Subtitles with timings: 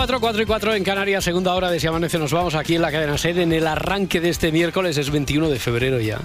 [0.00, 2.18] 4, 4 y 4 en Canarias, segunda hora de Si Amanece.
[2.18, 5.50] Nos vamos aquí en la cadena sede en el arranque de este miércoles, es 21
[5.50, 6.18] de febrero ya.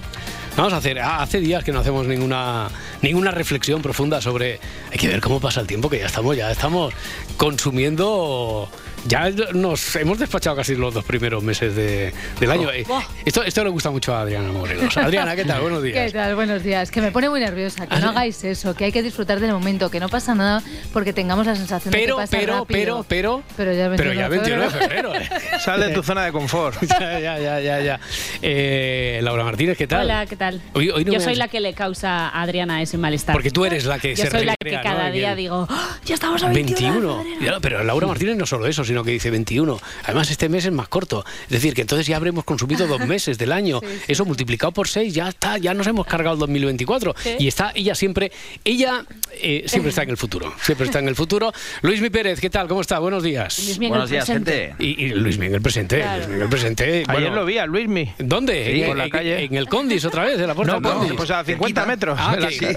[0.55, 2.69] Vamos a hacer, ah, hace días que no hacemos ninguna,
[3.01, 6.49] ninguna reflexión profunda sobre, hay que ver cómo pasa el tiempo, que ya estamos, ya
[6.49, 6.93] estamos
[7.35, 8.69] consumiendo
[9.05, 12.69] ya nos hemos despachado casi los dos primeros meses de, del año.
[12.89, 14.95] Oh, Esto, esto le gusta mucho a Adriana Morelos.
[14.97, 15.61] Adriana, ¿qué tal?
[15.61, 16.11] Buenos días.
[16.11, 16.35] ¿Qué tal?
[16.35, 16.91] Buenos días.
[16.91, 19.89] Que me pone muy nerviosa, que no hagáis eso, que hay que disfrutar del momento,
[19.89, 20.61] que no pasa nada
[20.91, 23.05] porque tengamos la sensación de que Pero, pasa pero, rápido.
[23.07, 25.15] pero, pero, Pero ya 21 pero ya de 21 de febrero.
[25.15, 25.29] ¿eh?
[25.59, 26.81] Sal de tu zona de confort.
[26.87, 27.99] ya, ya, ya, ya, ya.
[28.41, 30.05] Eh, Laura Martínez, ¿qué tal?
[30.05, 30.61] Hola, ¿qué tal?
[30.73, 33.33] Hoy- hoy no Yo soy has- la que le causa a Adriana ese malestar.
[33.33, 35.11] Porque tú eres la que Yo se soy la que cada ¿no?
[35.13, 37.17] día digo, "Ah, ya estamos a 21.
[37.23, 37.45] 21.
[37.45, 39.79] Ya, pero Laura Martínez no solo eso, sino que dice 21.
[40.03, 41.25] Además, este mes es más corto.
[41.43, 43.81] Es decir, que entonces ya habremos consumido dos meses del año.
[44.07, 47.15] Eso multiplicado por seis, ya está, ya nos hemos cargado el 2024.
[47.17, 47.35] Sí.
[47.39, 48.31] Y está ella siempre,
[48.63, 49.05] ella
[49.41, 50.53] eh, siempre está en el futuro.
[50.61, 51.51] Siempre está en el futuro.
[51.81, 52.67] Luis Mi Pérez, ¿qué tal?
[52.67, 52.99] ¿Cómo está?
[52.99, 53.57] Buenos días.
[53.59, 54.67] Luis Miguel Buenos días, presente.
[54.77, 54.83] gente.
[54.83, 56.17] Y, y Luis Miguel presente, Claro.
[56.19, 56.85] Luis Miguel presente.
[56.85, 58.13] Ayer bueno, lo vi a Luismi.
[58.19, 58.65] ¿Dónde?
[58.71, 59.43] Sí, en, por la en- calle.
[59.45, 61.13] en el Condis otra vez, en la puerta No, del no, Condis.
[61.17, 61.85] pues a 50 Cerquita.
[61.85, 62.17] metros.
[62.21, 62.75] Ah, que-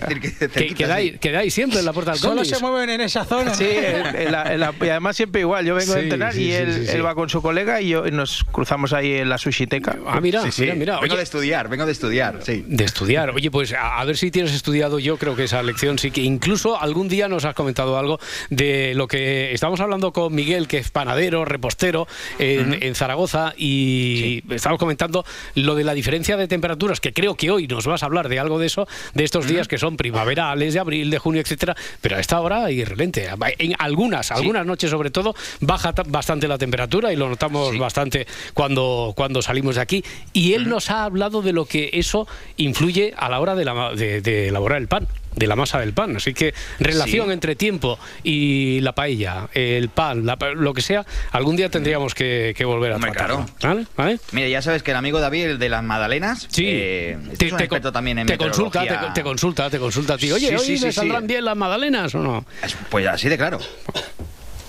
[0.59, 2.57] Sí, que, quedáis, siempre en la puerta del Solo Condis.
[2.57, 3.55] se mueven en esa zona.
[3.55, 5.65] Sí, en- en la- en la- y además siempre igual.
[5.65, 6.93] Yo vengo Sí, entrenar sí, y sí, él, sí, sí.
[6.97, 9.97] él va con su colega y yo y nos cruzamos ahí en la sushiteca.
[10.07, 10.63] Ah, mira, Sí, sí.
[10.63, 10.93] mira, mira.
[11.01, 12.65] Vengo Oye, de estudiar, vengo de estudiar, sí.
[12.67, 13.31] De estudiar.
[13.31, 14.99] Oye, pues a, a ver si tienes estudiado.
[14.99, 18.19] Yo creo que esa lección sí que incluso algún día nos has comentado algo
[18.51, 22.07] de lo que estamos hablando con Miguel, que es panadero, repostero
[22.39, 25.25] en, en Zaragoza, y estamos comentando
[25.55, 28.39] lo de la diferencia de temperaturas, que creo que hoy nos vas a hablar de
[28.39, 32.17] algo de eso, de estos días que son primaverales, de abril, de junio, etcétera, pero
[32.17, 33.29] a esta hora irrelente.
[33.59, 37.79] En algunas, algunas noches sobre todo, baja ta- bastante la temperatura y lo notamos Sí.
[37.79, 40.05] bastante cuando, cuando salimos de aquí.
[40.33, 42.27] Y él nos ha hablado de lo que eso
[42.57, 45.93] influye a la hora de, la de- de elaborar el pan, de la masa del
[45.93, 46.17] pan.
[46.17, 47.33] Así que relación Sí.
[47.33, 52.55] entre tiempo y la paella, el pan, la lo que sea, algún día tendríamos que,
[52.57, 53.47] que volver a tratarlo.
[53.59, 53.77] claro.
[53.77, 53.87] ¿Vale?
[53.97, 54.21] ¿Vale?
[54.33, 57.53] Mira, ya sabes que el amigo David, el de las magdalenas, Sí, eh, este es
[57.53, 60.33] un co- también en te consulta, te, te consulta, te consulta a ti.
[60.33, 62.45] Oye, Sí, hoy sí, me saldrán bien las magdalenas o no?
[62.63, 63.59] Es- Pues así de claro.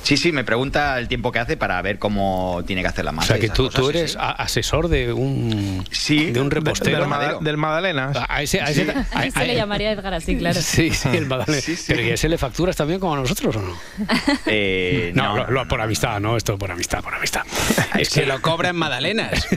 [0.09, 3.12] Sí, sí, me pregunta el tiempo que hace para ver cómo tiene que hacer la
[3.12, 3.28] O masa.
[3.28, 4.18] sea, y que tú, cosas, tú sí, eres sí.
[4.20, 7.08] asesor de un, Sí, de un repostero.
[7.08, 8.18] del, del Magdalenas.
[8.18, 10.59] A- a ese- a ese- a- Ahí se a- le llamaría Edgar así, claro.
[10.59, 11.62] Sí, sí, el Magdalena.
[11.62, 11.84] Sí, sí.
[11.90, 13.78] Pero ¿y ese le facturas también como a nosotros o no?
[14.47, 17.44] Eh, No, lo- lo- por amistad, no, esto por amistad, por amistad.
[18.00, 19.47] Es que lo cobra en magdalenas.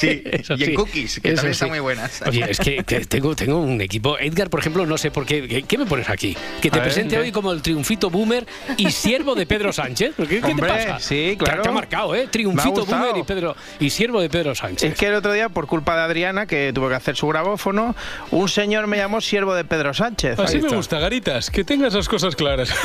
[0.00, 1.56] Sí, Eso y en sí, cookies, que eso también sí.
[1.58, 2.22] están muy buenas.
[2.26, 4.18] Oye, es que, que tengo, tengo un equipo.
[4.18, 5.46] Edgar, por ejemplo, no sé por qué.
[5.46, 6.36] ¿Qué, qué me pones aquí?
[6.60, 8.44] Que te ver, presente hoy como el triunfito boomer
[8.76, 9.91] y siervo de Pedro Sánchez.
[9.94, 10.98] ¿Qué, qué te Hombre, pasa?
[10.98, 11.62] sí, claro.
[11.62, 12.28] Te, ha marcado, ¿eh?
[12.30, 14.92] Triunfito boomer y, Pedro, y siervo de Pedro Sánchez.
[14.92, 17.94] Es que el otro día, por culpa de Adriana, que tuvo que hacer su grabófono,
[18.30, 20.38] un señor me llamó siervo de Pedro Sánchez.
[20.38, 22.72] Así me gusta, Garitas, que tengas las cosas claras.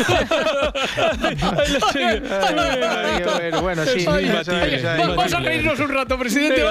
[3.61, 4.05] Bueno, sí.
[4.05, 6.63] Vamos a reírnos un rato, presidente.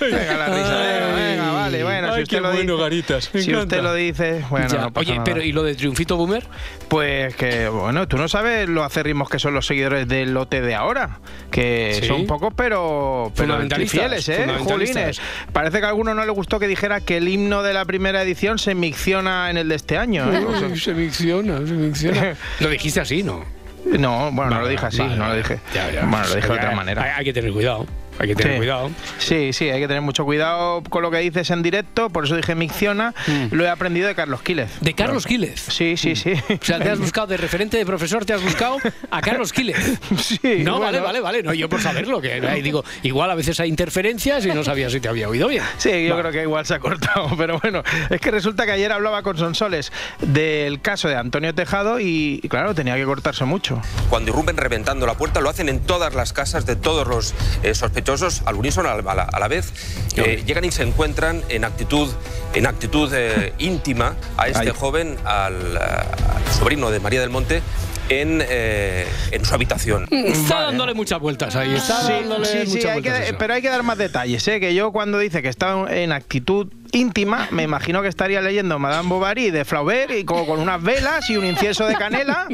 [0.00, 2.82] Venga, la risa, venga, venga, vale, bueno, si usted qué lo bueno, dice.
[2.82, 3.30] Garitas.
[3.34, 3.76] Me Si encanta.
[3.76, 5.24] usted lo dice, bueno, Ya, no pasa Oye, nada.
[5.24, 6.44] pero ¿y lo de triunfito boomer?
[6.88, 10.74] Pues que, bueno, tú no sabes lo acérrimos que son los seguidores del lote de
[10.74, 11.18] ahora.
[11.50, 12.06] Que Sí.
[12.08, 14.46] son pocos, pero, pero fieles, ¿eh?
[14.60, 15.20] Julines.
[15.52, 18.22] Parece que a alguno no le gustó que dijera que el himno de la primera
[18.22, 20.30] edición se micciona en el de este año.
[20.32, 20.44] ¿eh?
[20.46, 22.34] O sea, Uy, se micciona, se micciona.
[22.60, 23.44] Lo dijiste así, ¿no?
[23.84, 25.60] no, bueno, no lo dije así, vale, no lo dije.
[25.74, 26.06] Ya, ya.
[26.06, 27.02] Bueno, lo dije de otra manera.
[27.02, 27.86] Hay, hay que tener cuidado.
[28.18, 28.58] Hay que tener Sí.
[28.58, 28.90] cuidado.
[29.18, 32.36] Sí, sí, hay que tener mucho cuidado con lo que dices en directo, por eso
[32.36, 33.14] dije micciona.
[33.26, 33.54] Mm.
[33.54, 34.70] Lo he aprendido de Carlos Quílez.
[34.80, 35.60] De Carlos Quílez.
[35.68, 36.32] Sí, sí, sí.
[36.32, 38.78] O sea, te has buscado de referente de profesor, te has buscado
[39.10, 39.76] a Carlos Quílez.
[40.18, 41.04] Sí, No, vale, bueno.
[41.04, 41.42] vale, vale.
[41.42, 44.88] No, yo por saberlo, que ahí digo, igual a veces hay interferencias y no sabía
[44.90, 45.62] si te había oído bien.
[45.78, 46.20] Sí, yo Va.
[46.20, 49.36] creo que igual se ha cortado, pero bueno, es que resulta que ayer hablaba con
[49.36, 53.80] Sonsoles del caso de Antonio Tejado y, y claro, tenía que cortarse mucho.
[54.08, 57.74] Cuando irrumpen reventando la puerta, lo hacen en todas las casas de todos los eh,
[57.74, 58.03] sospechosos
[58.46, 59.72] al unísono, a la, a vez.
[60.16, 62.08] Eh, llegan y se encuentran en actitud,
[62.54, 64.74] en actitud eh, íntima a este Ay.
[64.78, 67.62] joven, al, eh, al sobrino de María del Monte,
[68.10, 70.06] en, eh, en su habitación.
[70.10, 71.74] Está dándole muchas vueltas ahí.
[71.74, 74.46] Está Sí, dándole sí, sí, muchas hay que- vueltas pero hay que dar más detalles,
[74.48, 74.60] ¿eh?
[74.60, 79.08] que yo cuando dice que estaba en actitud íntima, me imagino que estaría leyendo Madame
[79.08, 82.46] Bovary de Flaubert y como con unas velas y un incienso de canela,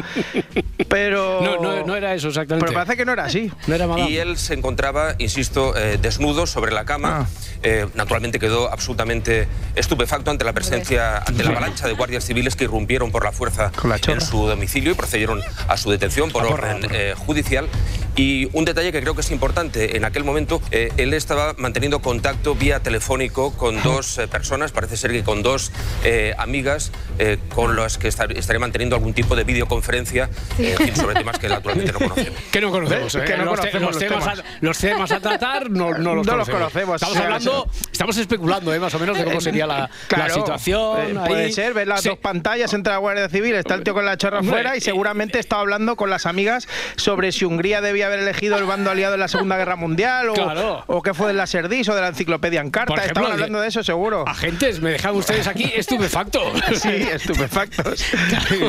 [0.88, 1.40] pero...
[1.42, 2.66] No, no, no era eso exactamente.
[2.66, 3.52] Pero parece que no era así.
[3.66, 4.10] No era Madame.
[4.10, 7.20] Y él se encontraba, insisto, eh, desnudo sobre la cama.
[7.20, 7.26] Ah.
[7.62, 9.46] Eh, naturalmente quedó absolutamente
[9.76, 13.70] estupefacto ante la presencia, ante la avalancha de guardias civiles que irrumpieron por la fuerza
[13.76, 17.68] Con la en su domicilio y procedieron a su detención por orden eh, judicial.
[18.20, 22.00] Y un detalle que creo que es importante, en aquel momento eh, él estaba manteniendo
[22.02, 25.72] contacto vía telefónico con dos eh, personas, parece ser que con dos
[26.04, 30.28] eh, amigas eh, con las que estar- estaría manteniendo algún tipo de videoconferencia
[30.58, 32.40] eh, en fin, sobre temas que naturalmente no conocemos.
[32.52, 33.14] Que no conocemos.
[33.14, 33.24] ¿eh?
[33.24, 34.38] Que no los, te- conocemos los los temas temas.
[34.40, 37.00] A, los temas a tratar no, no los No los conocemos.
[37.00, 38.80] conocemos, Estamos sí, hablando, estamos especulando, ¿eh?
[38.80, 40.98] más o menos, de cómo sería la, la Claro, situación.
[41.16, 41.26] eh, ahí.
[41.26, 42.10] puede ser, ver las Sí.
[42.10, 45.38] dos pantallas entre la Guardia Civil, está el tío con la chorra afuera y seguramente
[45.38, 49.20] estaba hablando con las amigas sobre si Hungría debía haber elegido el bando aliado en
[49.20, 50.84] la Segunda Guerra Mundial o, Claro.
[50.86, 52.88] o qué fue del Laserdis o de la enciclopedia en carta.
[52.88, 54.26] Por ejemplo, Estaban hablando de eso seguro.
[54.26, 56.52] Agentes, me dejan ustedes aquí estupefactos.
[56.80, 58.04] Sí, estupefactos.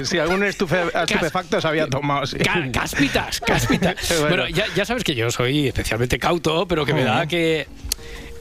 [0.03, 2.25] Sí, algún estufe- estupefacto se había tomado.
[2.25, 2.38] sí.
[2.71, 3.95] Cáspitas, cáspitas.
[4.21, 7.67] Bueno, ya, ya sabes que yo soy especialmente cauto, pero que me da que.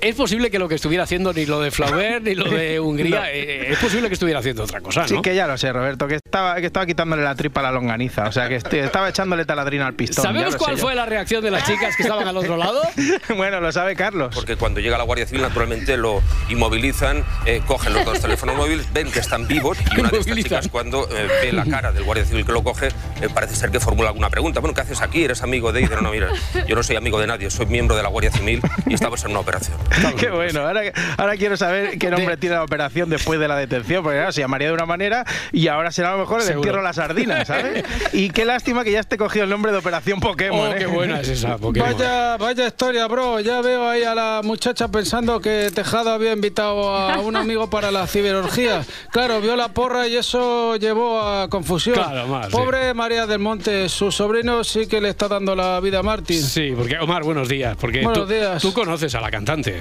[0.00, 3.30] Es posible que lo que estuviera haciendo ni lo de Flaubert ni lo de Hungría,
[3.32, 5.08] eh, es posible que estuviera haciendo otra cosa, ¿no?
[5.08, 7.72] Sí, que ya lo sé, Roberto, que estaba, que estaba quitándole la tripa a la
[7.72, 8.26] longaniza.
[8.26, 10.24] O sea, que estaba echándole taladrina al pistón.
[10.24, 10.82] ¿Sabemos cuál yo.
[10.82, 12.80] fue la reacción de las chicas que estaban al otro lado?
[13.36, 14.34] bueno, lo sabe Carlos.
[14.34, 18.90] Porque cuando llega la Guardia Civil, naturalmente lo inmovilizan, eh, cogen los dos teléfonos móviles,
[18.94, 22.04] ven que están vivos y una de estas chicas, cuando eh, ve la cara del
[22.04, 22.88] Guardia Civil que lo coge,
[23.20, 24.60] eh, parece ser que formula alguna pregunta.
[24.60, 25.24] Bueno, ¿qué haces aquí?
[25.24, 25.80] ¿Eres amigo de?
[25.80, 26.30] Y dice, no, no, mira,
[26.66, 29.32] yo no soy amigo de nadie, soy miembro de la Guardia Civil y estamos en
[29.32, 29.76] una operación.
[30.18, 30.82] Qué bueno, ahora,
[31.16, 34.40] ahora quiero saber qué nombre tiene la operación después de la detención, porque claro, se
[34.40, 36.60] llamaría de una manera y ahora será a lo mejor el Seguro.
[36.60, 37.84] entierro de las sardinas, ¿sabes?
[38.12, 40.68] Y qué lástima que ya esté cogido el nombre de Operación Pokémon.
[40.68, 40.78] Oh, ¿eh?
[40.78, 41.92] qué buena es esa Pokémon.
[41.92, 43.40] Vaya, vaya historia, bro.
[43.40, 47.90] Ya veo ahí a la muchacha pensando que Tejado había invitado a un amigo para
[47.90, 48.84] la ciberorgía.
[49.12, 51.94] Claro, vio la porra y eso llevó a confusión.
[51.96, 52.50] Claro, sí.
[52.50, 56.42] Pobre María del Monte, su sobrino sí que le está dando la vida a Martín.
[56.42, 58.62] Sí, porque Omar, buenos días, porque Buenos tú, días.
[58.62, 59.79] tú conoces a la cantante.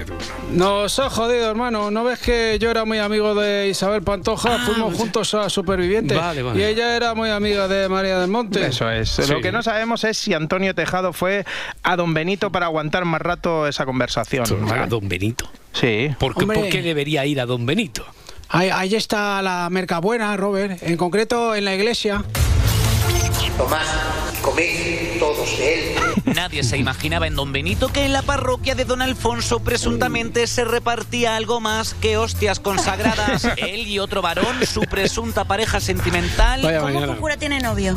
[0.52, 1.90] Nos ha jodido, hermano.
[1.90, 4.58] ¿No ves que yo era muy amigo de Isabel Pantoja?
[4.60, 6.16] Fuimos juntos a Supervivientes.
[6.18, 6.60] Ah, Vale, vale.
[6.60, 8.66] Y ella era muy amiga de María del Monte.
[8.66, 9.10] Eso es.
[9.10, 9.22] Sí.
[9.32, 11.44] Lo que no sabemos es si Antonio Tejado fue
[11.82, 14.44] a Don Benito para aguantar más rato esa conversación.
[14.72, 14.86] A.
[14.86, 15.50] Don Benito.
[15.72, 16.10] Sí.
[16.18, 18.04] ¿Por qué, por qué debería ir a Don Benito?
[18.48, 20.82] Ahí, ahí está la mercabuena, Robert.
[20.82, 22.24] En concreto, en la iglesia.
[23.60, 23.86] Tomás,
[24.40, 25.94] comed todos de él.
[26.34, 30.64] Nadie se imaginaba en Don Benito que en la parroquia de Don Alfonso presuntamente se
[30.64, 33.44] repartía algo más que hostias consagradas.
[33.58, 37.12] Él y otro varón, su presunta pareja sentimental, Vaya ¿Cómo que mañana.
[37.12, 37.96] un cura tiene novio?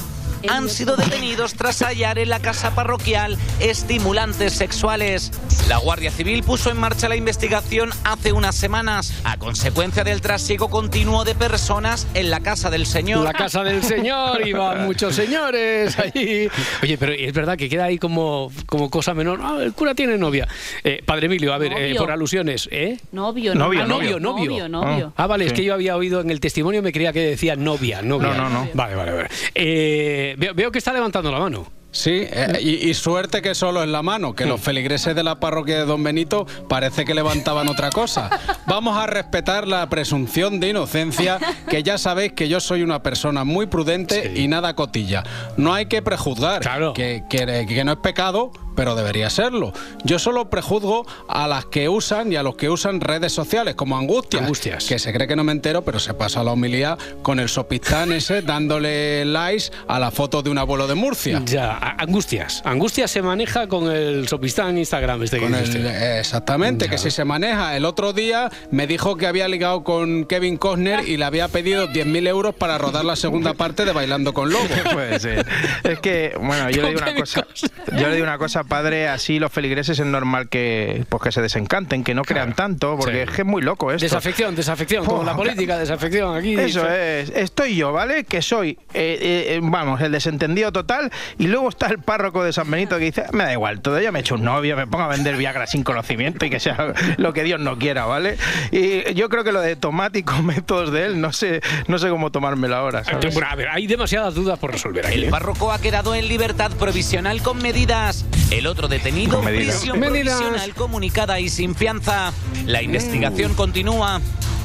[0.49, 5.31] Han sido detenidos tras hallar en la casa parroquial estimulantes sexuales.
[5.69, 10.69] La Guardia Civil puso en marcha la investigación hace unas semanas a consecuencia del trasiego
[10.69, 13.23] continuo de personas en la casa del señor.
[13.23, 16.47] La casa del señor, iban muchos señores allí.
[16.81, 19.39] Oye, pero es verdad que queda ahí como, como cosa menor.
[19.41, 20.47] Ah, el cura tiene novia.
[20.83, 22.99] Eh, padre Emilio, a ver, eh, por alusiones, ¿eh?
[23.11, 24.49] Novio, Novio, Ah, novio, novio.
[24.49, 25.13] Novio, novio.
[25.15, 28.01] Ah, vale, es que yo había oído en el testimonio, me creía que decía novia,
[28.01, 28.33] novia.
[28.33, 28.69] No, no, no.
[28.73, 29.29] Vale, vale, vale.
[29.55, 31.65] Eh, veo, veo que está levantando la mano.
[31.95, 35.39] Sí, eh, y, y suerte que solo en la mano, que los feligreses de la
[35.39, 38.31] parroquia de Don Benito parece que levantaban otra cosa.
[38.65, 41.37] Vamos a respetar la presunción de inocencia,
[41.69, 44.41] que ya sabéis que yo soy una persona muy prudente Sí.
[44.41, 45.21] y nada cotilla.
[45.55, 46.93] No hay que prejuzgar, Claro.
[46.93, 49.73] que, que- que no es pecado, pero debería serlo.
[50.03, 53.97] Yo solo prejuzgo a las que usan y a los que usan redes sociales, como
[53.97, 54.85] Angustias, Angustias.
[54.85, 58.11] que se cree que no me entero, pero se pasa la homilía con el sopistán
[58.13, 61.41] ese dándole likes a la foto de un abuelo de Murcia.
[61.45, 62.61] Ya, Angustias.
[62.65, 66.19] Angustias se maneja con el sopistán Instagram este que Con dice el- usted.
[66.19, 67.75] exactamente, que si se maneja.
[67.75, 71.87] El otro día me dijo que había ligado con Kevin Costner y le había pedido
[71.87, 74.67] 10.000 euros para rodar la segunda parte de Bailando con Lobos.
[74.93, 75.45] Puede ser.
[75.83, 77.47] Es que, bueno, yo le digo una cosa.
[77.95, 81.41] Yo le digo una cosa, padre, así los feligreses es normal que pues que se
[81.41, 83.19] desencanten, que no crean tanto, porque Sí.
[83.19, 84.03] es que es muy loco esto.
[84.03, 86.55] Desafección, desafección, como Oh, la política, desafección aquí.
[86.55, 88.23] Eso es, estoy yo, ¿vale?
[88.23, 92.69] Que soy, eh, eh, vamos, el desentendido total, y luego está el párroco de San
[92.69, 95.03] Benito que dice, me da igual, todo yo me he hecho un novio, me pongo
[95.05, 98.37] a vender Viagra sin conocimiento y que sea lo que Dios no quiera, ¿vale?
[98.71, 102.09] Y yo creo que lo de tomate y métodos de él, no sé, no sé
[102.09, 103.33] cómo tomármelo ahora, ¿sabes?
[103.33, 105.15] Bueno, a ver, hay demasiadas dudas por resolver aquí.
[105.15, 105.29] El ¿eh?
[105.29, 108.25] párroco ha quedado en libertad provisional con medidas.
[108.53, 109.77] El otro detenido, Con medidas.
[109.77, 110.37] prisión Medidas.
[110.37, 112.31] provisional comunicada y sin fianza.
[112.67, 114.21] La investigación continúa.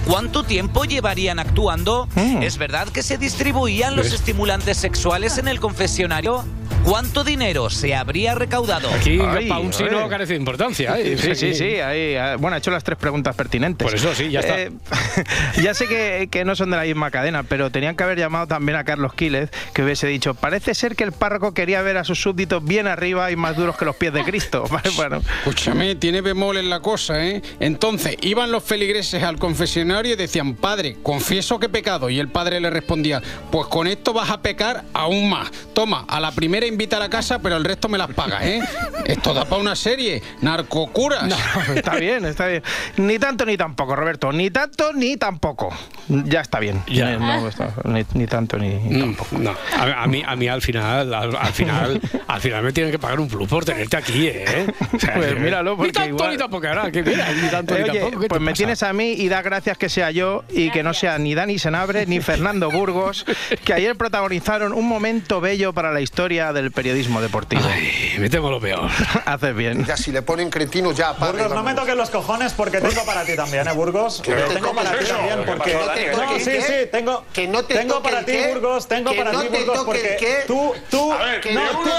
[0.06, 2.06] ¿Cuánto tiempo llevarían actuando?
[2.14, 2.42] Mm.
[2.42, 6.44] ¿Es verdad que se distribuían los estimulantes sexuales en el confesionario?
[6.84, 8.88] ¿Cuánto dinero se habría recaudado?
[8.90, 10.98] Aquí Ay, para un sí no carece de importancia.
[10.98, 11.16] ¿eh?
[11.18, 11.64] Sí, sí, sí.
[11.80, 13.86] ahí, ah, bueno, ha hecho las tres preguntas pertinentes.
[13.86, 14.60] Por eso sí, ya está.
[14.60, 14.70] Eh,
[15.62, 18.46] ya sé que, que no son de la misma cadena, pero tenían que haber llamado
[18.46, 22.04] también a Carlos Quílez, que hubiese dicho, parece ser que el párroco quería ver a
[22.04, 24.64] sus súbditos bien arriba y más duros que los pies de Cristo.
[24.96, 27.42] Bueno, Escúchame, tiene bemol en la cosa, ¿eh?
[27.60, 32.10] Entonces, iban los feligreses al confesionario y decían, Padre, confieso que he pecado.
[32.10, 35.50] Y el padre le respondía, pues con esto vas a pecar aún más.
[35.74, 38.60] Toma, a la primera invita a la casa, pero el resto me las pagas, ¿eh?
[39.06, 40.22] Esto da para una serie.
[40.42, 41.24] Narcocuras.
[41.24, 41.36] no,
[41.74, 42.62] está bien, está bien.
[42.96, 44.32] Ni tanto ni tampoco, Roberto.
[44.32, 45.74] Ni tanto ni tampoco.
[46.08, 46.82] Ya está bien.
[46.88, 47.12] Ya.
[47.12, 49.38] Eh, no, está- ni, ni tanto ni, ni tampoco.
[49.38, 52.92] No, a, a mí, a mí al final, al, al final, al final me tienen
[52.92, 54.66] que pagar un plus por tenerte aquí, ¿eh?
[54.94, 57.74] O sea, Pues míralo, porque ni tanto igual- ni tampoco, ahora, que mira, ni tanto
[57.76, 58.20] Eh, ni oye, tampoco.
[58.22, 58.56] ¿qué pues te me pasa?
[58.58, 61.58] tienes a mí y da gracias que sea yo y que no sea ni Dani
[61.58, 63.24] Senabre ni Fernando Burgos,
[63.64, 67.62] que ayer protagonizaron un momento bello para la historia del periodismo deportivo.
[67.64, 68.88] Ay, me temo lo peor.
[69.24, 69.84] Haces bien.
[69.86, 71.42] Ya si le ponen cretino ya, padre.
[71.42, 74.20] Burgos, no me toques los cojones porque tengo para ti también, ¿eh, Burgos?
[74.20, 75.74] Que no te tengo para ti también que porque...
[75.74, 78.48] no te No, toque sí, sí, qué, tengo, que no te tengo para ti, qué,
[78.48, 80.44] Burgos, tengo para ti, Burgos, porque qué.
[80.46, 81.90] tú, tú, A ver, que no, tú,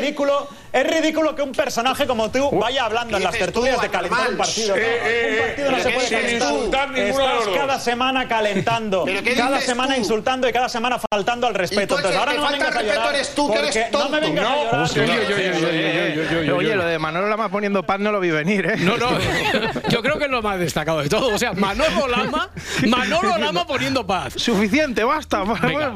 [0.00, 3.82] ridículo, es ridículo que un personaje como tú vaya hablando en ¿qué las tertulias tú,
[3.82, 4.74] de calentar un partido.
[4.76, 6.52] Eh, No, eh, un partido no se ¿qué puede calentar.
[6.96, 10.00] Estás cada semana calentando, ¿Pero qué cada semana tú?
[10.00, 11.96] insultando y cada semana faltando al respeto.
[11.96, 13.90] Entonces, ahora no me falta vengas a al respeto llorar eres tú, que eres porque
[14.04, 16.52] no me vengas a llorar.
[16.54, 18.76] oye, lo de Manolo Lama poniendo paz no lo vi venir, ¿eh?
[18.78, 19.10] No, no,
[19.90, 21.34] yo creo que es lo más destacado de todo.
[21.34, 22.50] O sea, Manolo Lama,
[22.86, 24.34] Manolo Lama poniendo paz.
[24.36, 25.42] Suficiente, basta.
[25.44, 25.92] Venga.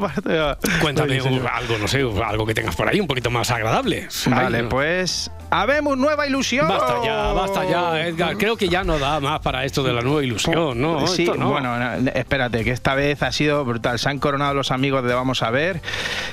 [0.81, 4.09] Cuéntame Oye, un- algo, no sé, algo que tengas por ahí un poquito más agradable.
[4.27, 6.69] Vale, pues habemos nueva ilusión.
[6.69, 8.37] Basta ya, basta ya, Edgar.
[8.37, 11.07] Creo que ya no da más para esto de la nueva ilusión, ¿no?
[11.07, 11.51] Sí, Esto no.
[11.51, 13.99] bueno, no, espérate, que esta vez ha sido brutal.
[13.99, 15.81] Se han coronado los amigos de Vamos a ver.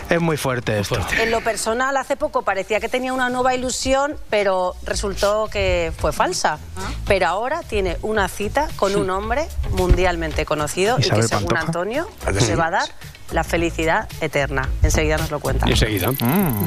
[0.09, 0.97] Es muy fuerte esto.
[1.21, 6.11] En lo personal, hace poco parecía que tenía una nueva ilusión, pero resultó que fue
[6.11, 6.59] falsa.
[7.07, 11.61] Pero ahora tiene una cita con un hombre mundialmente conocido y que, según Pantoja.
[11.61, 12.07] Antonio,
[12.39, 12.89] se va a dar
[13.33, 14.69] la felicidad eterna.
[14.81, 15.65] Enseguida nos lo cuenta.
[15.67, 16.11] Enseguida.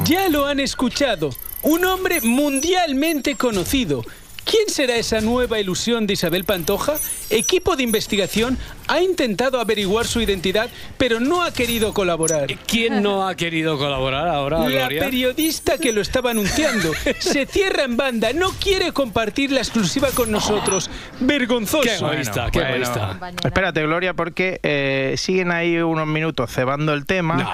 [0.03, 1.29] Ya lo han escuchado.
[1.63, 4.03] Un hombre mundialmente conocido.
[4.49, 6.93] ¿Quién será esa nueva ilusión de Isabel Pantoja?
[7.29, 12.47] Equipo de investigación ha intentado averiguar su identidad, pero no ha querido colaborar.
[12.65, 15.01] ¿Quién no ha querido colaborar ahora, La Gloria?
[15.01, 20.31] periodista que lo estaba anunciando se cierra en banda, no quiere compartir la exclusiva con
[20.31, 20.89] nosotros.
[21.19, 21.83] Vergonzoso.
[21.83, 23.19] Qué egoísta, qué egoísta.
[23.43, 27.53] Espérate, Gloria, porque eh, siguen ahí unos minutos cebando el tema.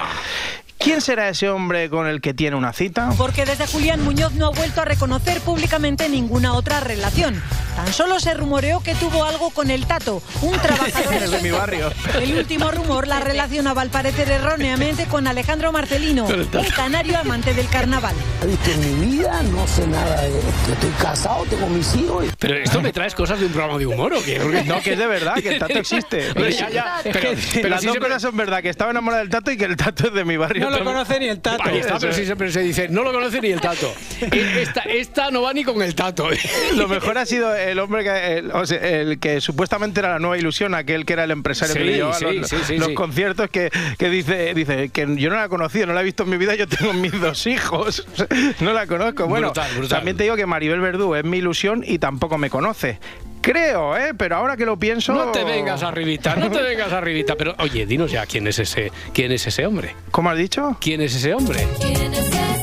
[0.84, 3.10] ¿Quién será ese hombre con el que tiene una cita?
[3.18, 7.42] Porque desde Julián Muñoz no ha vuelto a reconocer públicamente ninguna otra relación.
[7.78, 11.52] Tan solo se rumoreó que tuvo algo con el Tato, un trabajador El de mi
[11.52, 11.90] barrio.
[12.22, 16.60] El último rumor la relacionaba al parecer erróneamente con Alejandro Marcelino, Con el Tato.
[16.66, 18.14] un canario amante del carnaval.
[18.46, 20.74] visto en mi vida, no sé nada de esto.
[20.74, 22.26] Estoy casado, tengo mis hijos.
[22.38, 24.40] Pero esto me traes cosas de un programa de humor o qué?
[24.42, 26.30] Porque- No, que es de verdad, que el tato existe.
[26.34, 29.22] Pero ya, ya, Es pero- pero las sí dos cosas son verdad, que estaba enamorada
[29.22, 30.70] del tato y que el tato es de mi barrio.
[30.70, 31.64] No lo Pero- conoce ni el tato.
[31.66, 33.94] Ahí está, pero sí siempre se dice, no lo conoce ni el tato.
[34.22, 36.28] E- Esta, esta no va ni con el tato.
[36.76, 40.20] Lo mejor ha sido el hombre que, el, o sea, el que supuestamente era la
[40.20, 42.88] nueva ilusión, aquel que era el empresario que le llevaba sí, los, sí, sí, los
[42.90, 42.94] sí.
[42.94, 46.24] conciertos, que, que dice, dice que yo no la he conocido, no la he visto
[46.24, 48.06] en mi vida, yo tengo mis dos hijos,
[48.60, 49.28] no la conozco.
[49.28, 49.90] Bueno, Brutal, brutal.
[50.00, 53.00] también te digo que Maribel Verdú es mi ilusión y tampoco me conoce.
[53.44, 54.14] Creo, ¿eh?
[54.18, 55.12] Pero ahora que lo pienso...
[55.12, 57.36] No te vengas arribita, no te vengas arribita.
[57.36, 59.98] Pero oye, dinos ya quién es ese, quién es ese hombre.
[60.12, 60.78] ¿Cómo has dicho?
[60.80, 61.68] ¿Quién es ese hombre?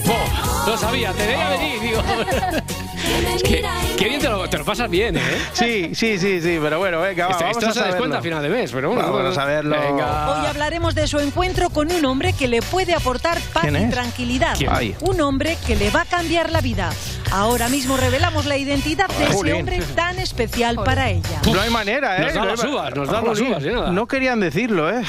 [0.09, 2.03] Oh, lo sabía, te veía venir, digo.
[3.35, 3.65] Es que,
[3.99, 5.21] qué bien te lo, te lo pasas bien, ¿eh?
[5.53, 8.23] Sí, sí, sí, sí, pero bueno, venga, va, Esto, vamos esto a se descuenta a
[8.23, 9.13] final de mes, pero bueno.
[9.13, 9.77] Vamos a saberlo.
[9.79, 10.31] Venga.
[10.31, 13.91] Hoy hablaremos de su encuentro con un hombre que le puede aportar paz ¿Quién y
[13.91, 14.55] tranquilidad.
[14.57, 14.97] ¿Quién?
[15.01, 16.91] Un hombre que le va a cambiar la vida.
[17.33, 21.41] Ahora mismo revelamos la identidad de ese hombre tan especial para ella.
[21.53, 22.25] No hay manera, ¿eh?
[22.25, 23.91] Nos da No hay las uvas, nos da las uvas, y nada.
[23.93, 25.03] No querían decirlo, ¿eh?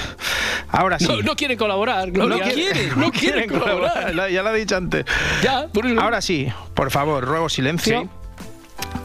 [0.69, 1.07] Ahora sí.
[1.07, 2.45] No, no quiere colaborar, Gloria.
[2.45, 4.13] No quieren, no quieren colaborar.
[4.15, 5.05] La- Ya lo he dicho antes.
[5.43, 5.99] Ya, por eso.
[5.99, 8.01] Ahora sí, por favor, ruego silencio.
[8.03, 8.09] Sí.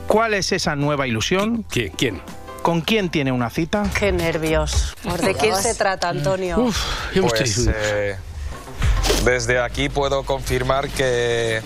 [0.06, 1.64] ¿Cuál es esa nueva ilusión?
[1.70, 1.90] ¿Quién?
[1.96, 2.20] ¿Quién?
[2.62, 3.84] ¿Con quién tiene una cita?
[3.98, 4.94] Qué nervios.
[5.22, 6.58] ¿De quién se trata, Antonio?
[6.58, 6.78] Uf,
[7.20, 8.16] Pues eh,
[9.24, 11.62] desde aquí puedo confirmar que,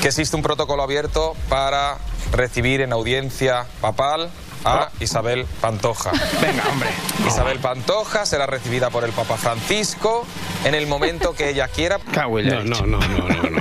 [0.00, 1.98] que existe un protocolo abierto para
[2.32, 4.30] recibir en audiencia papal
[4.64, 6.10] a Isabel Pantoja.
[6.40, 6.88] Venga, hombre.
[7.26, 10.26] Isabel Pantoja será recibida por el Papa Francisco
[10.64, 11.98] en el momento que ella quiera.
[12.14, 13.50] No, no, no, no, no.
[13.50, 13.60] no.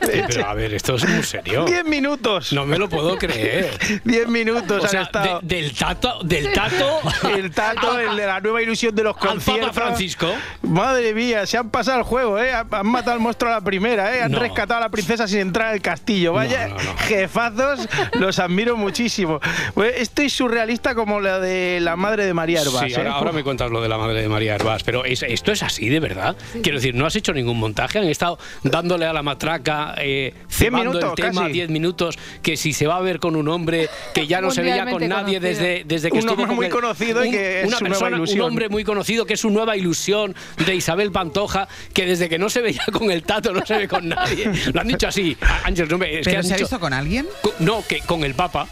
[0.00, 1.64] Pero a ver, esto es muy serio.
[1.64, 2.52] Diez minutos.
[2.52, 3.78] No me lo puedo creer.
[4.04, 5.40] Diez minutos O han sea, estado.
[5.42, 9.28] de- del tato, del tato, El tato, el de la nueva ilusión de los al
[9.28, 9.68] conciertos.
[9.68, 10.28] Papa Francisco.
[10.62, 12.52] Madre mía, se han pasado el juego, ¿eh?
[12.52, 14.22] Han han matado al monstruo a la primera, ¿eh?
[14.22, 14.38] Han No.
[14.38, 16.32] rescatado a la princesa sin entrar al castillo.
[16.32, 16.70] Vaya,
[17.06, 19.40] jefazos, los admiro muchísimo.
[19.74, 22.84] Pues estoy surrealista como la de la madre de María Herbás.
[22.86, 22.96] Sí, ¿eh?
[22.98, 25.64] ahora, ahora me cuentas lo de la madre de María Herbás, pero es- esto es
[25.64, 26.36] así, de verdad.
[26.62, 30.90] Quiero decir, no has hecho ningún montaje, han estado dándole a la matraca, eh, cebando
[30.92, 31.52] minutos, el tema casi.
[31.54, 34.62] 10 minutos, que si se va a ver con un hombre que ya no se
[34.62, 35.40] veía con nadie conocido.
[35.40, 37.84] desde, desde que Un estuvo hombre con muy el- conocido y que es una su
[37.88, 38.40] nueva ilusión.
[38.40, 42.38] Un hombre muy conocido que es su nueva ilusión de Isabel Pantoja, que desde que
[42.38, 44.50] no se veía con el tato no se ve con nadie.
[44.72, 45.36] Lo han dicho así.
[45.64, 47.26] Ángel, no me- es que ¿Pero han se ha visto con alguien?
[47.58, 48.68] No, que con el Papa.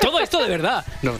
[0.00, 0.84] Todo esto de verdad.
[1.02, 1.18] No, eh,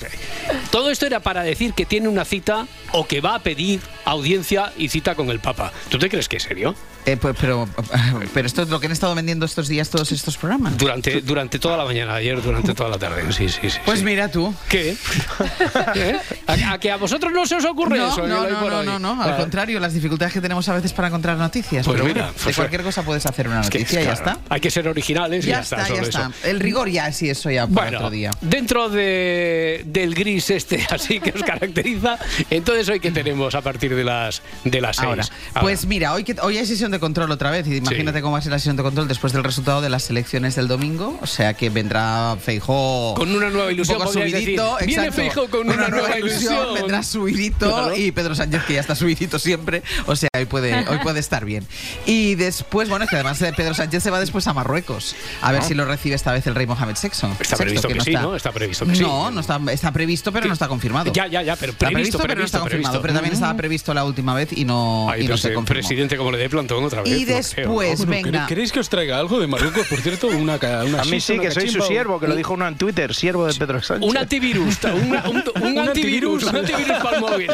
[0.71, 4.73] todo esto era para decir que tiene una cita o que va a pedir audiencia
[4.77, 5.73] y cita con el Papa.
[5.89, 6.75] ¿Tú te crees que es serio?
[7.13, 7.69] Eh, pues, pero,
[8.35, 10.77] pero esto es lo que han estado vendiendo estos días todos estos programas.
[10.79, 13.33] Durante, durante toda la mañana, ayer, durante toda la tarde.
[13.33, 13.79] Sí, sí, sí.
[13.85, 14.05] Pues sí.
[14.05, 14.55] mira tú.
[14.69, 14.97] ¿Qué?
[15.95, 16.17] ¿Eh?
[16.47, 18.27] ¿A, a que a vosotros no se os ocurre No, eso?
[18.27, 21.37] no, no, no, no, no, al contrario, las dificultades que tenemos a veces para encontrar
[21.37, 21.85] noticias.
[21.87, 24.05] Pues pero mira, bueno, de pues, cualquier cosa puedes hacer una Es que, noticia y
[24.05, 24.55] ya claro, está.
[24.55, 26.11] Hay que ser originales y Ya ya, está, solo ya eso.
[26.11, 26.49] está.
[26.49, 28.31] El rigor ya sí, eso ya para Bueno, otro día.
[28.41, 32.19] dentro de, del gris este así que os caracteriza,
[32.51, 35.09] entonces hoy que tenemos a partir de las de las seis.
[35.09, 35.25] Ahora,
[35.55, 35.61] Ahora.
[35.63, 38.39] pues mira, hoy, que, hoy hay sesión de control otra vez y imagínate cómo va
[38.39, 41.27] a ser la sesión de control después del resultado de las elecciones del domingo, o
[41.27, 44.87] sea que vendrá Feijó Con una nueva ilusión, un poco podríais subidito, decir.
[44.87, 46.75] Viene exacto, Feijóo con una nueva ilusión.
[46.75, 47.97] vendrá subidito Claro.
[47.97, 51.45] y Pedro Sánchez que ya está subidito siempre, o sea, hoy puede, hoy puede estar
[51.45, 51.67] bien.
[52.07, 55.53] Y después, bueno, es que además de Pedro Sánchez se va después a Marruecos, a
[55.53, 55.65] ver Ah.
[55.65, 57.09] si lo recibe esta vez el rey Mohamed VI.
[57.09, 58.35] Está Sexto, previsto que, sí, ¿no?
[58.37, 59.03] Está previsto que sí.
[59.03, 61.13] No, no está, está previsto, pero no está confirmado.
[61.13, 63.03] Ya, ya, ya, pero Está previsto, previsto, pero no está previsto, confirmado.
[63.03, 65.81] Pero también estaba previsto la última vez y no, Ay, y no se confirmó.
[65.81, 67.13] presidente como le dé plantón otra vez.
[67.13, 67.37] Y no creo.
[67.37, 68.31] después, Bueno, venga.
[68.31, 70.29] ¿quere- ¿Queréis que os traiga algo de Marruecos, por cierto?
[70.29, 73.15] Una, una A mí sí, que soy su siervo, que lo dijo uno en Twitter,
[73.15, 74.09] siervo de Pedro Sánchez.
[74.09, 77.51] Un antivirus, una- un, un antivirus, un antivirus para el móvil.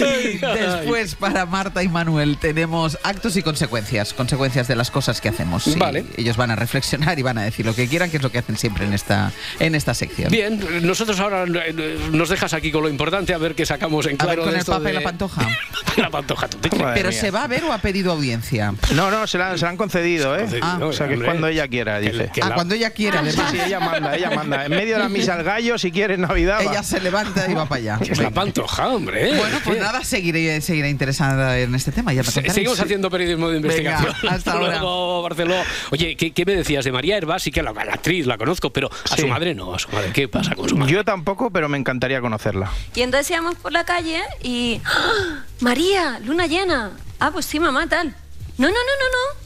[0.00, 5.28] Y después para Marta y Manuel tenemos actos y consecuencias, consecuencias de las cosas que
[5.28, 5.76] hacemos.
[5.76, 6.04] Vale.
[6.16, 8.38] ellos van a reflexionar y van a decir lo que quieran, que es lo que
[8.38, 10.30] hacen siempre en esta, en esta sección.
[10.30, 14.16] Bien, nosotros ahora eh, nos dejas aquí con lo importante, a ver qué sacamos en
[14.20, 15.48] A ver claro con de el esto Papa y de- la Pantoja.
[15.96, 16.68] la pantoja, ¿tú te?
[16.68, 18.74] Pero se va a ver o ha pedido audiencia.
[18.94, 20.40] No, no, se la, se la han concedido, ¿eh?
[20.42, 22.30] Concedido, o sea, que es cuando ella quiera, dice.
[22.32, 23.50] que Ah, la- cuando ella quiera, Sí, además.
[23.52, 24.64] sí, ella manda, ella manda.
[24.64, 26.58] En medio de la misa al gallo, si quieres Navidad.
[26.66, 26.70] va.
[26.72, 27.98] Ella se levanta y va para allá.
[28.02, 29.36] Es la pantoja, hombre.
[29.36, 32.12] Bueno, pues nada, seguiré, seguiré interesada en este tema.
[32.12, 32.54] Ya me Se- contaréis.
[32.54, 34.32] Seguimos haciendo periodismo de Venga, investigación.
[34.32, 34.66] hasta ahora.
[34.78, 35.54] Luego, Barceló.
[35.90, 37.42] Oye, ¿qué, qué me decías de María Herbás?
[37.42, 39.22] Sí que la, la actriz la conozco, pero a Sí.
[39.22, 39.74] su madre no.
[39.74, 40.92] A su madre, ¿qué pasa con su madre?
[40.92, 42.70] Yo tampoco, pero me encantaría conocerla.
[42.94, 44.80] Y entonces íbamos por la calle y...
[44.84, 45.42] ¡Ah!
[45.60, 46.90] María, luna llena.
[47.18, 48.14] Ah, pues sí, mamá, tal.
[48.58, 49.40] No, no, no, no, no.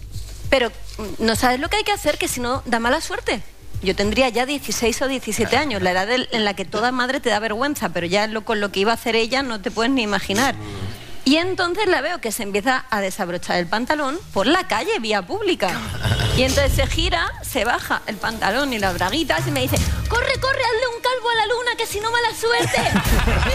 [0.51, 3.43] Pero mm, no sabes lo que hay que hacer, que si no, da mala suerte.
[3.83, 7.31] Yo tendría ya 16 o 17 años, la edad en la que toda madre te
[7.31, 9.91] da vergüenza, pero ya lo, con lo que iba a hacer ella no te puedes
[9.91, 10.55] ni imaginar.
[11.25, 15.23] Y entonces la veo que se empieza a desabrochar el pantalón por la calle, vía
[15.23, 15.71] pública.
[16.37, 19.77] Y entonces se gira, se baja el pantalón y las braguitas y me dice,
[20.09, 22.79] corre, corre, hazle un calvo a la luna, que si no mala suerte.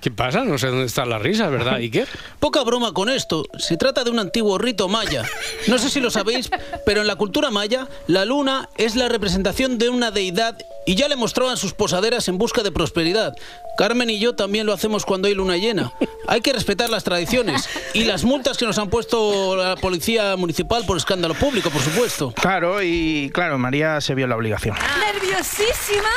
[0.00, 0.44] ¿Qué pasa?
[0.44, 2.08] No sé dónde están las risas, ¿verdad, Iker?
[2.38, 3.44] Poca broma con esto.
[3.58, 5.24] Se trata de un antiguo rito maya.
[5.66, 6.50] No sé si lo sabéis,
[6.86, 11.06] pero en la cultura maya, la luna es la representación de una deidad y ya
[11.08, 13.34] le mostraban sus posaderas en busca de prosperidad.
[13.76, 15.92] Carmen y yo también lo hacemos cuando hay luna llena.
[16.26, 20.86] Hay que respetar las tradiciones y las multas que nos han puesto la policía municipal
[20.86, 22.32] por escándalo público, por supuesto.
[22.32, 24.76] Claro, y claro, María se vio la obligación.
[25.12, 26.08] nerviosísima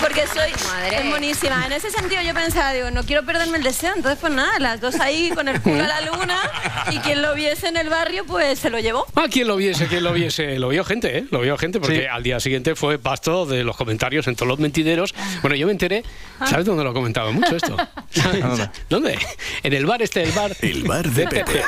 [0.00, 0.50] porque soy
[0.92, 1.66] es buenísima.
[1.66, 4.80] En ese sentido yo pensaba, digo, no quiero perderme el deseo, entonces pues nada, las
[4.80, 6.38] dos ahí con el culo a la luna
[6.90, 9.06] y quien lo viese en el barrio pues se lo llevó.
[9.14, 10.58] Ah, quien lo viese, quien lo viese.
[10.58, 11.24] Lo vio gente, ¿eh?
[11.30, 12.06] Lo vio gente porque Sí.
[12.06, 15.14] al día siguiente fue pasto de los comentarios en todos los mentideros.
[15.42, 16.04] Bueno, yo me enteré,
[16.46, 17.76] ¿sabes dónde lo comentaba mucho esto?
[18.14, 18.70] ¿Dónde?
[18.88, 19.18] ¿Dónde?
[19.62, 20.56] En el bar este, el bar.
[20.62, 21.62] El bar de Pepe.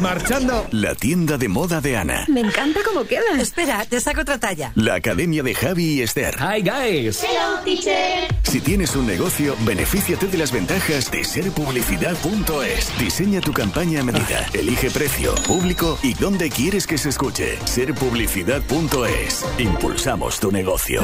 [0.00, 0.66] Marchando.
[0.72, 2.24] La tienda de moda de Ana.
[2.28, 3.22] Me encanta cómo queda.
[3.40, 4.72] Espera, te saco otra talla.
[4.74, 6.36] La academia de Javi y Esther.
[6.40, 7.24] Hi, guys.
[7.36, 8.28] Hello, teacher.
[8.44, 12.98] Si tienes un negocio, benefíciate de las ventajas de serpublicidad.es.
[12.98, 14.46] Diseña tu campaña a medida.
[14.54, 17.58] Elige precio, público y dónde quieres que se escuche.
[17.64, 19.44] Serpublicidad.es.
[19.58, 21.02] Impulsamos tu negocio.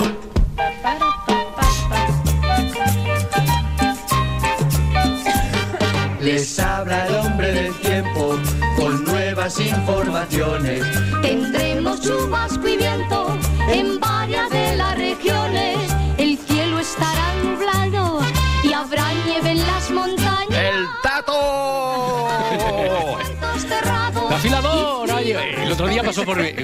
[6.20, 8.38] Les habla el hombre del tiempo
[8.76, 10.82] con nuevas informaciones.
[11.20, 13.36] Tendremos chubasco y viento
[13.68, 13.98] en
[15.52, 15.91] Obvio.
[24.42, 25.11] afilador.
[25.30, 26.54] El otro día pasó por, eh,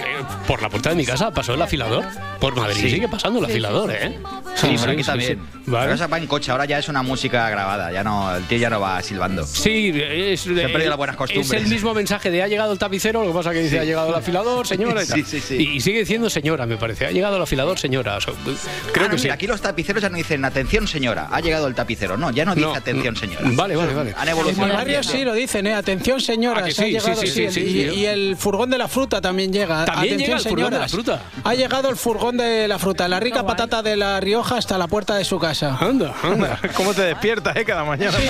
[0.46, 2.04] por la puerta de mi casa, pasó el afilador.
[2.40, 2.90] Por Madrid Sí.
[2.90, 4.18] sigue pasando el afilador, sí, ¿eh?
[4.54, 5.40] Sí, por aquí también.
[5.66, 5.84] Vale.
[5.86, 8.58] Pero esa va en coche, ahora ya es una música grabada, ya no, el tío
[8.58, 9.44] ya no va silbando.
[9.46, 11.62] Sí, es, Se han perdido las buenas es costumbres.
[11.62, 13.78] el mismo mensaje de ha llegado el tapicero, lo que pasa que dice Sí.
[13.78, 15.02] ha llegado el afilador, señora.
[15.02, 15.16] y tal.
[15.18, 15.56] Sí, sí, sí.
[15.56, 17.06] Y, y sigue diciendo señora, me parece.
[17.06, 18.16] Ha llegado el afilador, señora.
[18.16, 19.24] O sea, creo Ah, que no, sí.
[19.24, 22.16] mira, aquí los tapiceros ya no dicen atención señora, ha llegado el tapicero.
[22.16, 23.40] No, ya no dice No, atención señora.
[23.52, 24.14] Vale, vale, vale.
[24.16, 24.74] Han En evolucionado.
[24.74, 25.74] barrio sí lo dicen, ¿eh?
[25.74, 28.06] Atención, señora, Ah, que se ha sí, llegado, sí, sí, sí, sí, el- sí, y,
[28.06, 29.84] el furgón de la fruta también llega.
[29.84, 31.22] También Atención, llega el furgón de la fruta.
[31.44, 34.86] Ha llegado el furgón de la fruta, la rica patata de la Rioja hasta la
[34.86, 35.76] puerta de su casa.
[35.78, 36.58] Anda, anda.
[36.74, 38.16] ¿Cómo te despiertas, eh, cada mañana?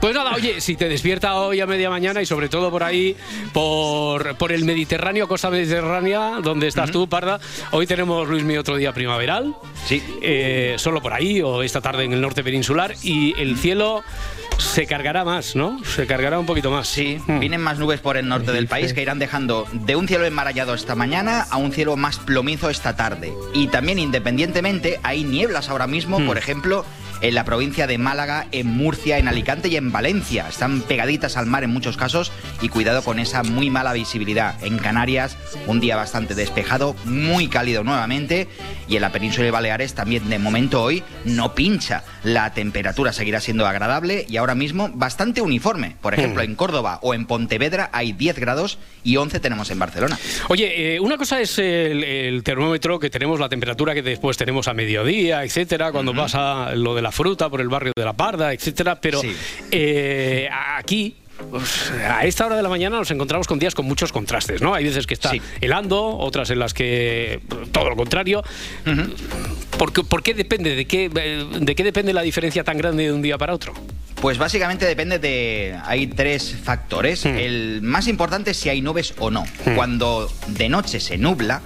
[0.00, 3.16] Pues nada, oye, si te despierta hoy a media mañana y sobre todo por ahí,
[3.52, 7.38] por, por el Mediterráneo, costa mediterránea, donde estás tú, Parda,
[7.72, 9.54] hoy tenemos, Luis, mi otro día primaveral.
[9.86, 10.02] Sí.
[10.22, 14.04] Eh, solo por ahí o esta tarde en el norte peninsular y el cielo
[14.58, 15.82] se cargará más, ¿no?
[15.84, 16.88] Se cargará un poquito más.
[16.88, 20.24] Sí, vienen más nubes por el norte del país que irán dejando de un cielo
[20.26, 23.32] enmarallado esta mañana a un cielo más plomizo esta tarde.
[23.54, 26.26] Y también independientemente hay nieblas ahora mismo, Hmm.
[26.26, 26.84] por ejemplo,
[27.20, 30.46] en la provincia de Málaga, en Murcia, en Alicante y en Valencia.
[30.48, 34.62] Están pegaditas al mar en muchos casos y cuidado con esa muy mala visibilidad.
[34.64, 38.48] En Canarias, un día bastante despejado, muy cálido nuevamente
[38.88, 42.04] y en la península de Baleares también de momento hoy no pincha.
[42.22, 45.96] La temperatura seguirá siendo agradable y ahora mismo bastante uniforme.
[46.00, 46.46] Por ejemplo, Hmm.
[46.46, 50.18] en Córdoba o en Pontevedra hay 10 grados y 11 tenemos en Barcelona.
[50.48, 54.68] Oye, eh, una cosa es el, el termómetro que tenemos, la temperatura que después tenemos
[54.68, 58.52] a mediodía, etcétera, cuando pasa lo de la fruta por el barrio de la Parda,
[58.52, 59.32] etcétera, pero Sí.
[59.70, 61.14] eh, aquí.
[61.50, 64.74] pues, a esta hora de la mañana nos encontramos con días con muchos contrastes, ¿no?
[64.74, 67.40] Hay veces que está helando, otras en las que
[67.72, 68.42] todo lo contrario.
[69.78, 70.74] ¿Por, qué, por qué depende?
[70.74, 73.74] ¿De qué, eh, ¿De qué depende la diferencia tan grande de un día para otro?
[74.20, 75.78] Pues básicamente depende de...
[75.84, 77.26] Hay tres factores.
[77.26, 79.44] El más importante es si hay nubes o no.
[79.76, 81.60] Cuando de noche se nubla,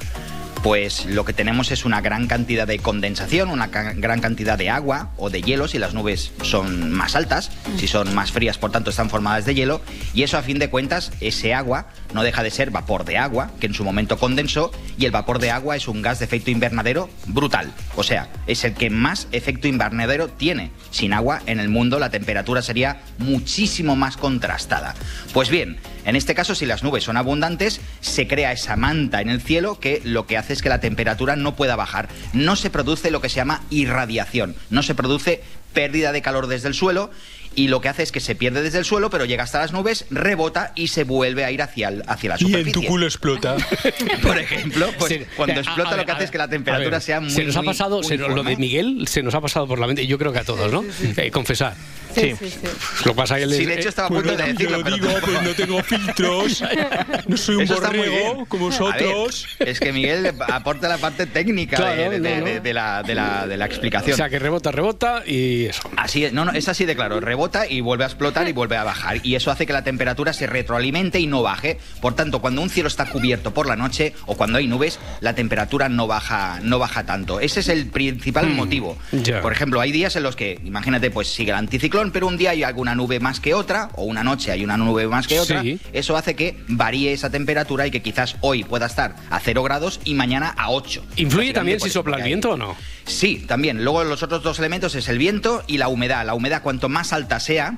[0.62, 5.10] pues lo que tenemos es una gran cantidad de condensación, una gran cantidad de agua
[5.16, 8.90] o de hielo si las nubes son más altas, si son más frías, por tanto
[8.90, 9.80] están formadas de hielo,
[10.12, 13.50] y eso a fin de cuentas, ese agua no deja de ser vapor de agua,
[13.60, 16.50] que en su momento condensó, y el vapor de agua es un gas de efecto
[16.50, 20.70] invernadero brutal, o sea, es el que más efecto invernadero tiene.
[20.90, 24.94] Sin agua en el mundo la temperatura sería muchísimo más contrastada.
[25.32, 29.28] Pues bien, en este caso, si las nubes son abundantes, se crea esa manta en
[29.28, 32.08] el cielo que lo que hace es que la temperatura no pueda bajar.
[32.32, 35.42] No se produce lo que se llama irradiación, no se produce
[35.72, 37.10] pérdida de calor desde el suelo
[37.54, 39.72] y lo que hace es que se pierde desde el suelo, pero llega hasta las
[39.72, 42.88] nubes, rebota y se vuelve a ir hacia, el- hacia la superficie.
[43.04, 43.56] explota.
[44.22, 46.48] Por ejemplo, pues Se- cuando a- explota a lo que a hace es que la
[46.48, 49.34] temperatura ver, sea muy Se nos ha muy pasado, se- lo de Miguel se nos
[49.34, 50.84] ha pasado por la mente, y yo creo que a todos, ¿no?
[51.16, 51.74] Eh, confesar.
[52.14, 52.58] Sí, sí, sí.
[53.04, 54.96] Lo pasa que él Sí, es- de hecho eh, estaba a punto de decirlo, pero
[54.98, 56.62] tampoco- tengo filtros.
[57.28, 58.46] No soy Eso está muy bien.
[58.82, 62.44] A ver, es que Miguel aporta la parte técnica de- Claro, de, no, no.
[62.46, 64.14] de- de la, de la- de la explicación.
[64.14, 65.82] O sea, que rebota, rebota y eso.
[65.96, 68.76] Así es, no, no, es así de claro, rebota y vuelve a explotar y vuelve
[68.76, 69.20] a bajar.
[69.22, 71.78] Y eso hace que la temperatura se retroalimente y no baje.
[72.00, 75.34] Por tanto, cuando un cielo está cubierto por la noche o cuando hay nubes, la
[75.34, 77.40] temperatura no baja, no baja tanto.
[77.40, 78.98] Ese es el principal motivo.
[79.12, 79.40] ya.
[79.40, 82.50] Por ejemplo, hay días en los que, imagínate, pues sigue el anticiclón, pero un día
[82.50, 85.62] hay alguna nube más que otra, o una noche hay una nube más que otra.
[85.62, 85.80] Sí.
[85.92, 90.00] Eso hace que varíe esa temperatura y que quizás hoy pueda estar a 0 grados
[90.04, 91.04] y mañana a 8.
[91.16, 92.76] ¿Influye también si sopla el viento o no?
[93.04, 93.84] Sí, también.
[93.84, 96.24] Luego los otros dos elementos es el viento y la humedad.
[96.24, 97.76] La humedad cuanto más alta sea,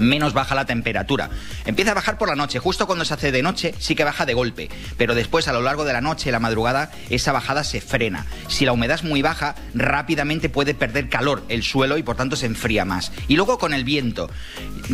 [0.00, 1.30] menos baja la temperatura.
[1.64, 4.26] Empieza a bajar por la noche, justo cuando se hace de noche sí que baja
[4.26, 7.80] de golpe, pero después a lo largo de la noche la madrugada esa bajada se
[7.80, 8.26] frena.
[8.48, 12.36] Si la humedad es muy baja, rápidamente puede perder calor el suelo y por tanto
[12.36, 13.12] se enfría más.
[13.28, 14.30] Y luego con el viento,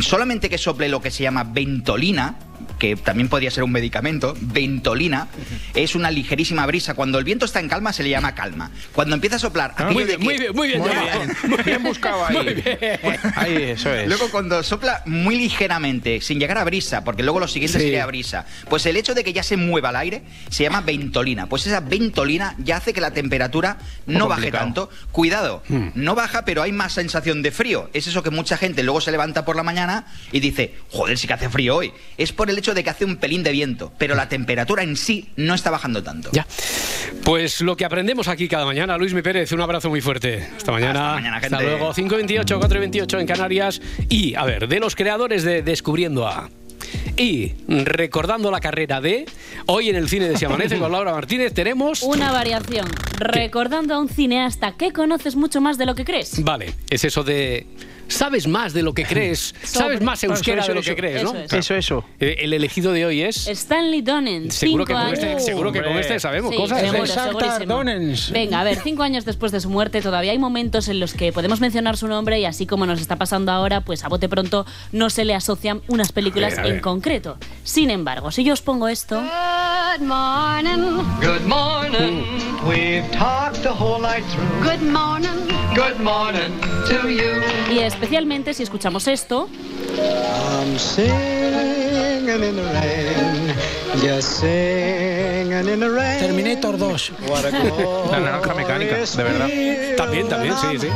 [0.01, 2.35] solamente que sople lo que se llama ventolina,
[2.79, 5.27] que también podría ser un medicamento, ventolina,
[5.73, 6.93] es una ligerísima brisa.
[6.93, 8.71] Cuando el viento está en calma se le llama calma.
[8.93, 9.71] Cuando empieza a soplar...
[9.75, 11.01] aquello muy de bien, que- muy bien, muy bien,
[11.43, 11.63] Muy bien.
[11.65, 12.35] Bien buscado ahí.
[12.35, 12.77] Muy bien.
[13.35, 14.07] Ahí, eso es.
[14.07, 17.85] Luego cuando sopla muy ligeramente, sin llegar a brisa, porque luego lo siguiente Sí.
[17.85, 21.47] sería brisa, pues el hecho de que ya se mueva el aire se llama ventolina.
[21.47, 24.89] Pues esa ventolina ya hace que la temperatura no Muy baje tanto.
[25.11, 25.89] Cuidado, Hmm.
[25.95, 27.89] no baja, pero hay más sensación de frío.
[27.93, 31.27] Es eso que mucha gente luego se levanta por la mañana y dice, joder, sí
[31.27, 31.91] que hace frío hoy.
[32.17, 34.95] Es por el hecho de que hace un pelín de viento, pero la temperatura en
[34.95, 36.29] sí no está bajando tanto.
[36.33, 36.45] Ya.
[37.23, 40.47] Pues lo que aprendemos aquí cada mañana, Luis Mi Pérez, un abrazo muy fuerte.
[40.55, 41.09] Hasta mañana.
[41.09, 41.55] Hasta mañana, gente.
[41.55, 41.93] Hasta luego.
[41.93, 43.81] 5.28, 4.28 en Canarias.
[44.09, 46.49] Y, a ver, de los creadores de Descubriendo a.
[47.17, 49.25] Y recordando la carrera de
[49.65, 52.03] hoy en el cine de Si Amanece con Laura Martínez tenemos...
[52.03, 52.87] Una variación.
[53.17, 56.43] Recordando a un cineasta que conoces mucho más de lo que crees.
[56.43, 57.65] Vale, es eso de
[58.07, 61.35] sabes más de lo que crees, sabes más euskera Eso, de lo que crees, ¿no?
[61.35, 62.05] eso, Eso, eso.
[62.19, 63.47] Eh, El elegido de hoy es...
[63.47, 64.51] Stanley Donen.
[64.51, 66.79] Seguro que, cinco con este, años- seguro que con este sabemos Sí, cosas.
[66.81, 67.07] seguro, ¿eh?
[67.07, 68.33] segurísimo.
[68.33, 71.31] Venga, a ver, cinco años después de su muerte todavía hay momentos en los que
[71.33, 74.65] podemos mencionar su nombre y así como nos está pasando ahora, pues a bote pronto
[74.91, 76.73] no se le asocian unas películas A ver, a ver.
[76.75, 77.37] en concreto.
[77.63, 79.21] Sin embargo, si yo os pongo esto...
[79.21, 81.03] Good morning.
[81.21, 82.23] Good morning.
[82.67, 84.63] We've talked the whole night through.
[84.63, 85.47] Good morning.
[85.75, 86.51] Good morning
[86.87, 87.41] to you.
[87.71, 89.49] Y especialmente si escuchamos esto...
[89.97, 91.09] I'm singing
[92.29, 93.55] in the rain,
[93.99, 96.19] just singing in the rain.
[96.19, 97.11] Terminator 2.
[98.11, 99.49] La naranja mecánica, de verdad.
[99.97, 100.87] También, también, sí, sí.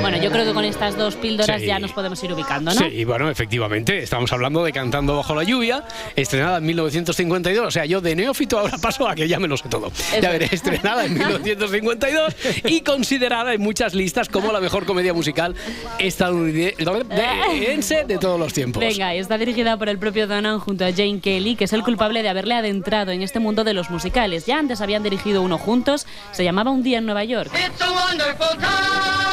[0.00, 1.66] Bueno, yo creo que con estas dos píldoras Sí.
[1.66, 2.78] ya nos podemos ir ubicando, ¿no?
[2.80, 5.84] Sí, y bueno, efectivamente, estamos hablando de Cantando bajo la lluvia,
[6.16, 7.66] estrenada en 1952.
[7.66, 9.92] O sea, yo de neófito ahora paso a que ya me lo sé todo.
[10.20, 15.54] Ya veré, estrenada en 1952 y considerada en muchas listas como la mejor comedia musical
[15.98, 18.80] estadounidense de todos los tiempos.
[18.80, 21.82] Venga, y está dirigida por el propio Donan junto a Jane Kelly, que es el
[21.82, 24.46] culpable de haberle adentrado en este mundo de los musicales.
[24.46, 27.50] Ya antes habían dirigido uno juntos, se llamaba Un día en Nueva York.
[27.54, 29.27] It's a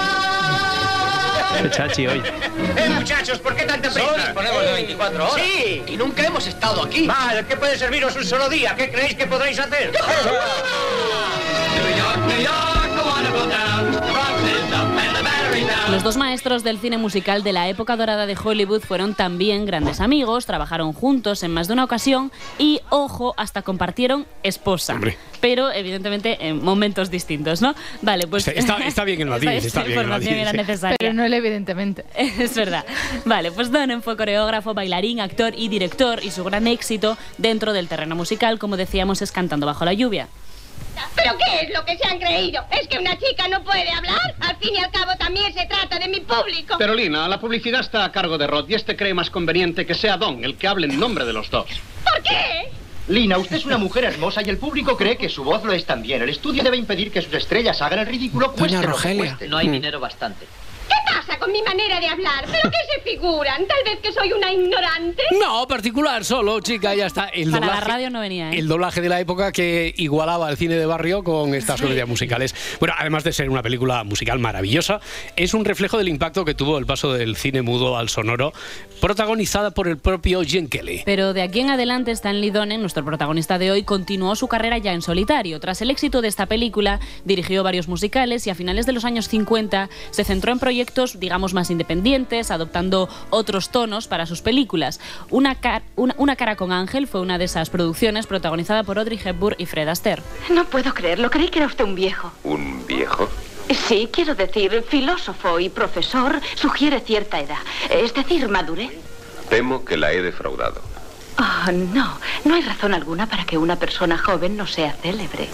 [1.70, 2.22] chachi hoy.
[2.78, 4.08] Eh, muchachos, ¿por qué tanta prisa?
[4.08, 5.46] Solo disponemos de 24 horas.
[5.46, 7.08] Sí, y nunca hemos estado aquí.
[7.08, 8.76] Vale, ¿qué puede serviros un solo día?
[8.76, 9.92] ¿Qué creéis que podréis hacer?
[15.92, 20.02] Los dos maestros del cine musical de la época dorada de Hollywood fueron también grandes
[20.02, 25.00] amigos, trabajaron juntos en más de una ocasión y, ojo, hasta compartieron esposa.
[25.42, 27.76] Pero, evidentemente, en momentos distintos, ¿no?
[28.02, 28.48] Vale, pues...
[28.48, 30.48] Está, está bien el matiz, Esta está bien el información matiz.
[30.50, 30.98] era necesaria.
[31.00, 32.04] Pero no él, evidentemente.
[32.16, 32.84] Es verdad.
[33.24, 37.88] Vale, pues Donen fue coreógrafo, bailarín, actor y director y su gran éxito dentro del
[37.88, 40.28] terreno musical, como decíamos, es Cantando bajo la lluvia.
[41.16, 42.64] ¿Pero qué es lo que se han creído?
[42.72, 44.36] ¿Es que una chica no puede hablar?
[44.42, 46.76] Al fin y al cabo también se trata de mi público.
[46.78, 49.96] Pero Lina, la publicidad está a cargo de Rod y este cree más conveniente que
[49.96, 51.68] sea Don el que hable en nombre de los dos.
[52.04, 52.70] ¿Por qué?
[53.08, 55.86] Lina, usted es una mujer hermosa y el público cree que su voz lo es
[55.86, 56.22] también.
[56.24, 59.26] El estudio debe impedir que sus estrellas hagan el ridículo, cueste lo que Rogelia.
[59.26, 59.48] cueste.
[59.48, 60.48] No hay dinero bastante.
[61.06, 62.46] ¿Qué pasa con mi manera de hablar?
[62.46, 63.66] ¿Pero qué se figuran?
[63.68, 65.24] ¿Tal vez que soy una ignorante?
[65.40, 67.26] No, particular solo, chica, ya está.
[67.28, 68.60] El Para la doblaje, radio no venía, ¿eh?
[68.60, 72.56] el doblaje de la época que igualaba al cine de barrio con estas comedias musicales.
[72.80, 75.00] Bueno, además de ser una película musical maravillosa,
[75.36, 78.54] es un reflejo del impacto que tuvo el paso del cine mudo al sonoro,
[79.02, 81.04] protagonizada por el propio Gene Kelly.
[81.06, 84.94] Pero de aquí en adelante, Stanley Donen, nuestro protagonista de hoy, continuó su carrera ya
[84.94, 85.60] en solitario.
[85.60, 89.28] Tras el éxito de esta película, dirigió varios musicales y a finales de los años
[89.28, 95.00] 50 se centró en proyectos, digamos, más independientes, adoptando otros tonos para sus películas.
[95.30, 99.20] Una, car- una, una cara con Ángel fue una de esas producciones protagonizada por Audrey
[99.24, 100.24] Hepburn y Fred Astaire.
[100.50, 101.30] No puedo creerlo.
[101.30, 102.32] Creí que era usted un viejo.
[102.44, 103.30] ¿Un viejo?
[103.88, 107.58] Sí, quiero decir, filósofo y profesor sugiere cierta edad.
[107.90, 108.92] Es decir, madurez.
[109.50, 110.82] Temo que la he defraudado.
[111.38, 112.18] Oh, no.
[112.46, 115.50] No hay razón alguna para que una persona joven no sea célebre.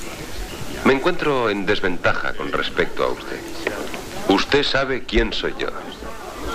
[0.85, 3.39] Me encuentro en desventaja con respecto a usted.
[4.31, 5.67] Usted sabe quién soy yo.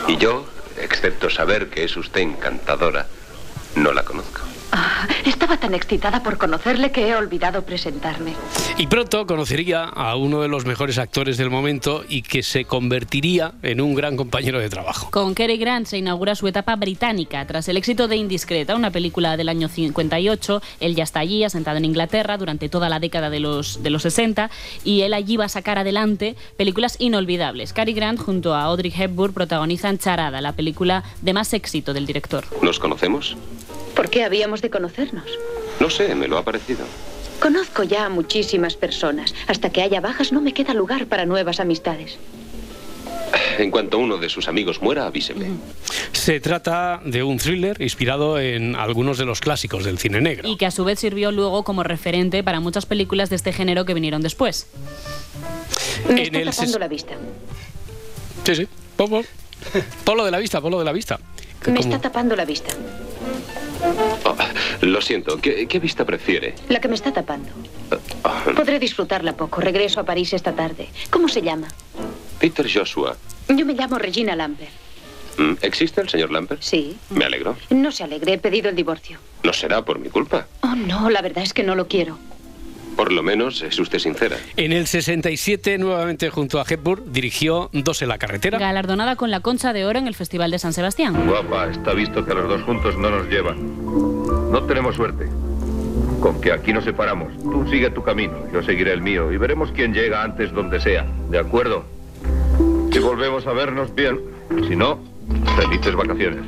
[0.09, 0.47] Y yo,
[0.79, 3.07] excepto saber que es usted encantadora,
[3.75, 4.41] no la conozco.
[4.79, 8.35] Ah, estaba tan excitada por conocerle que he olvidado presentarme.
[8.77, 13.55] Y pronto conocería a uno de los mejores actores del momento y que se convertiría
[13.62, 15.11] en un gran compañero de trabajo.
[15.11, 17.47] Con Cary Grant se inaugura su etapa británica.
[17.47, 21.79] Tras el éxito de Indiscreta, una película del año 58, él ya está allí, asentado
[21.79, 24.51] en Inglaterra, durante toda la década de los, de los 60,
[24.85, 27.73] y él allí va a sacar adelante películas inolvidables.
[27.73, 32.45] Cary Grant junto a Audrey Hepburn protagonizan Charada, la película de más éxito del director.
[32.61, 33.39] ¿Nos conocemos?
[33.97, 35.25] ¿Por qué habíamos de conocernos?
[35.81, 36.85] No sé, me lo ha parecido.
[37.41, 39.35] Conozco ya a muchísimas personas.
[39.49, 42.19] Hasta que haya bajas no me queda lugar para nuevas amistades.
[43.59, 45.47] En cuanto uno de sus amigos muera, avíseme.
[46.13, 50.49] Se trata de un thriller inspirado en algunos de los clásicos del cine negro.
[50.49, 53.85] Y que a su vez sirvió luego como referente para muchas películas de este género
[53.85, 54.67] que vinieron después.
[56.09, 57.15] Me En está el tapando la vista.
[58.45, 58.69] Sí, sí.
[58.97, 59.23] Polo.
[60.05, 61.19] Polo de la vista, polo de la vista.
[61.67, 62.75] Me como- está tapando la vista.
[64.25, 64.37] Oh,
[64.83, 66.55] lo siento, ¿qué, qué vista prefiere?
[66.69, 67.51] La que me está tapando.
[68.55, 69.61] Podré disfrutarla poco.
[69.61, 70.89] Regreso a París esta tarde.
[71.11, 71.69] ¿Cómo se llama?
[72.39, 73.17] Peter Joshua.
[73.49, 74.71] Yo me llamo Regina Lambert.
[75.39, 76.62] Mm, ¿Existe el señor Lampert?
[76.62, 76.97] Sí.
[77.11, 77.57] Me alegro.
[77.71, 79.19] No se alegre, he pedido el divorcio.
[79.43, 80.47] No será por mi culpa.
[80.62, 82.19] Oh, no, la verdad es que no lo quiero.
[82.97, 84.39] Por lo menos es usted sincera.
[84.57, 88.59] En el 67, nuevamente junto a Hepburn, dirigió Dos en la carretera.
[88.59, 91.27] Galardonada con la Concha de Oro en el Festival de San Sebastián.
[91.27, 94.51] Guapa, está visto que a los dos juntos no nos llevan.
[94.51, 95.29] No tenemos suerte.
[96.21, 97.37] Con que aquí nos separamos.
[97.43, 101.07] Tú sigue tu camino, yo seguiré el mío y veremos quién llega antes donde sea.
[101.31, 101.85] ¿De acuerdo?
[102.93, 104.19] Si volvemos a vernos, bien.
[104.67, 104.99] Si no,
[105.57, 106.45] felices vacaciones.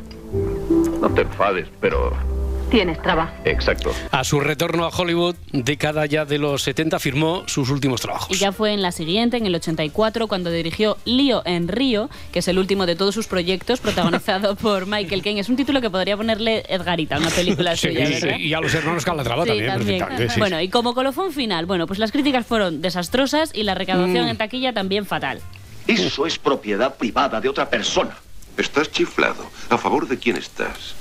[1.00, 2.37] No te enfades, pero...
[2.70, 3.32] Tienes trabajo.
[3.46, 3.94] Exacto.
[4.10, 8.28] A su retorno a Hollywood, década ya de los 70, firmó sus últimos trabajos.
[8.30, 12.40] Y ya fue en la siguiente, en el 84, cuando dirigió Lío en Río, que
[12.40, 15.40] es el último de todos sus proyectos, protagonizado por Michael Caine.
[15.40, 18.74] Es un título que podría ponerle Edgarita, una película Sí, suya, sí, y a los
[18.74, 19.98] hermanos Calatrava Sí, también, también.
[20.00, 23.74] perfectamente, sí, Bueno, y como colofón final, bueno, pues las críticas fueron desastrosas y la
[23.74, 24.28] recaudación Mm.
[24.28, 25.40] en taquilla también fatal.
[25.86, 28.14] Eso es propiedad privada de otra persona.
[28.58, 29.46] Estás chiflado.
[29.70, 30.94] ¿A favor de quién estás?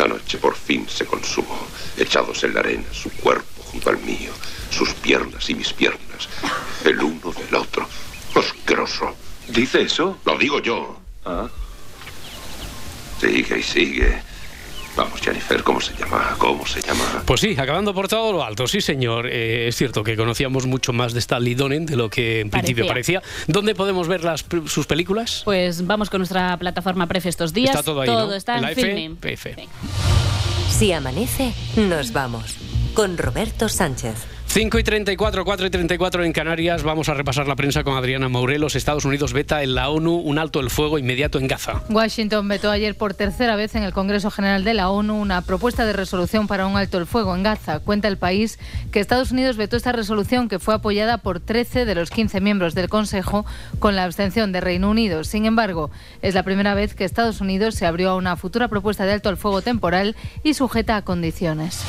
[0.00, 1.58] La noche por fin se consumó.
[1.98, 4.32] Echados en la arena, su cuerpo junto al mío,
[4.70, 6.26] sus piernas y mis piernas,
[6.86, 7.86] el uno del otro.
[8.34, 9.14] Asqueroso.
[9.48, 10.16] ¿Dice eso?
[10.24, 10.98] Lo digo yo.
[11.26, 11.50] ¿Ah?
[13.20, 14.22] Sigue y sigue.
[14.96, 16.34] Vamos, Jennifer, ¿cómo se llama?
[16.38, 17.22] ¿Cómo se llama?
[17.24, 19.26] Pues sí, acabando por todo lo alto, sí señor.
[19.28, 22.86] Eh, es cierto que conocíamos mucho más de Stanley Donen de lo que en principio
[22.86, 23.22] parecía.
[23.46, 25.42] ¿Dónde podemos ver las, sus películas?
[25.44, 27.70] Pues vamos con nuestra plataforma Pref estos días.
[27.70, 28.32] Está todo ahí, ¿no?
[28.34, 29.16] está En en, la F, Filmin.
[29.16, 29.46] PF.
[30.70, 32.56] Si amanece, nos vamos.
[32.94, 34.39] Con Roberto Sánchez.
[34.52, 36.82] 5 y 34, 4 y 34 en Canarias.
[36.82, 38.74] Vamos a repasar la prensa con Adriana Maurelos.
[38.74, 41.82] Estados Unidos veta en la ONU un alto el fuego inmediato en Gaza.
[41.88, 45.86] Washington vetó ayer por tercera vez en el Congreso General de la ONU una propuesta
[45.86, 47.78] de resolución para un alto el fuego en Gaza.
[47.78, 48.58] Cuenta el país
[48.90, 52.74] que Estados Unidos vetó esta resolución que fue apoyada por 13 de los 15 miembros
[52.74, 53.46] del Consejo
[53.78, 55.22] con la abstención de Reino Unido.
[55.22, 59.06] Sin embargo, es la primera vez que Estados Unidos se abrió a una futura propuesta
[59.06, 61.84] de alto el fuego temporal y sujeta a condiciones.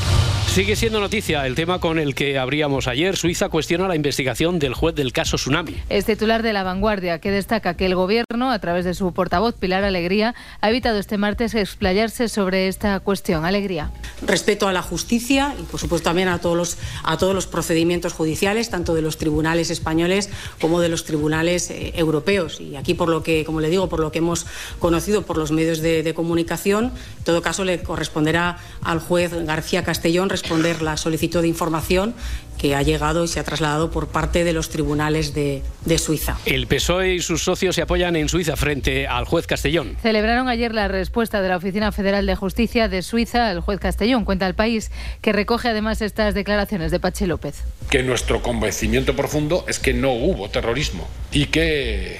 [0.51, 3.15] Sigue siendo noticia el tema con el que abríamos ayer.
[3.15, 5.73] Suiza cuestiona la investigación del juez del caso Tsunami.
[5.87, 9.55] Es titular de La Vanguardia, que destaca que el Gobierno, a través de su portavoz
[9.55, 13.45] Pilar Alegría, ha evitado este martes explayarse sobre esta cuestión.
[13.45, 13.89] Alegría.
[14.23, 18.13] respeto a la justicia y por supuesto también a todos los a todos los procedimientos
[18.13, 23.09] judiciales tanto de los tribunales españoles como de los tribunales eh, europeos y aquí por
[23.09, 24.45] lo que como le digo por lo que hemos
[24.79, 26.85] conocido por los medios de, de comunicación
[27.17, 32.13] en todo caso le corresponderá al juez García Castellón responder la solicitud de información
[32.57, 36.37] que ha llegado y se ha trasladado por parte de los tribunales de, de Suiza.
[36.45, 39.97] El PSOE y sus socios se apoyan en Suiza frente al juez Castellón.
[40.01, 44.25] Celebraron ayer la respuesta de la Oficina Federal de Justicia de Suiza al juez Castellón,
[44.25, 47.63] cuenta el país, que recoge además estas declaraciones de Pachi López.
[47.89, 52.17] que nuestro convencimiento profundo es que no hubo terrorismo y que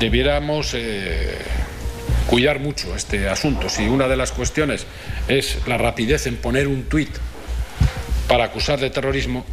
[0.00, 1.38] debiéramos eh,
[2.26, 3.68] cuidar mucho este asunto.
[3.70, 4.86] Si una de las cuestiones
[5.28, 7.08] es la rapidez en poner un tuit
[8.28, 9.44] para acusar de terrorismo,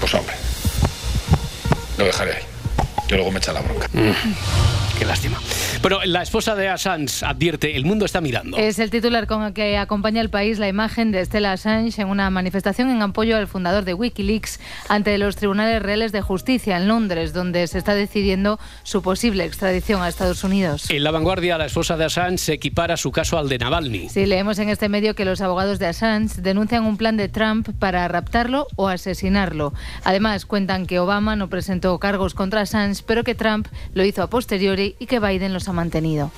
[0.00, 0.34] pues hombre,
[1.98, 2.42] lo dejaré ahí.
[3.06, 3.88] Yo luego me echa la bronca.
[4.98, 5.38] Qué lástima.
[5.82, 8.56] Bueno, la esposa de Assange advierte, el mundo está mirando.
[8.56, 12.08] Es el titular con el que acompaña el país la imagen de Stella Assange en
[12.08, 16.88] una manifestación en apoyo al fundador de Wikileaks ante los tribunales reales de justicia en
[16.88, 20.88] Londres, donde se está decidiendo su posible extradición a Estados Unidos.
[20.90, 24.08] En la vanguardia, la esposa de Assange se equipara su caso al de Navalny.
[24.08, 27.68] Sí, leemos en este medio que los abogados de Assange denuncian un plan de Trump
[27.78, 29.74] para raptarlo o asesinarlo.
[30.04, 34.30] Además, cuentan que Obama no presentó cargos contra Assange, pero que Trump lo hizo a
[34.30, 36.30] posteriori y que Biden los ha mantenido.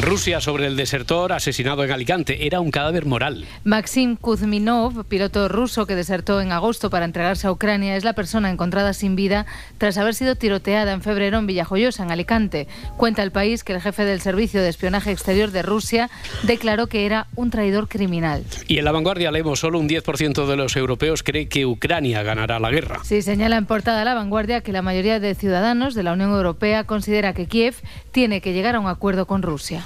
[0.00, 2.46] Rusia sobre el desertor asesinado en Alicante.
[2.46, 3.44] Era un cadáver moral.
[3.62, 8.50] Maxim Kuzminov, piloto ruso que desertó en agosto para entregarse a Ucrania, es la persona
[8.50, 9.44] encontrada sin vida
[9.76, 12.68] tras haber sido tiroteada en febrero en Villajoyosa, en Alicante.
[12.96, 16.08] Cuenta el país que el jefe del Servicio de Espionaje Exterior de Rusia
[16.44, 18.44] declaró que era un traidor criminal.
[18.68, 22.58] Y en la vanguardia leemos, solo un 10% de los europeos cree que Ucrania ganará
[22.58, 23.00] la guerra.
[23.04, 26.84] Sí, señala en portada La Vanguardia que la mayoría de ciudadanos de la Unión Europea
[26.84, 27.71] considera que Kiev
[28.10, 29.84] tiene que llegar a un acuerdo con Rusia.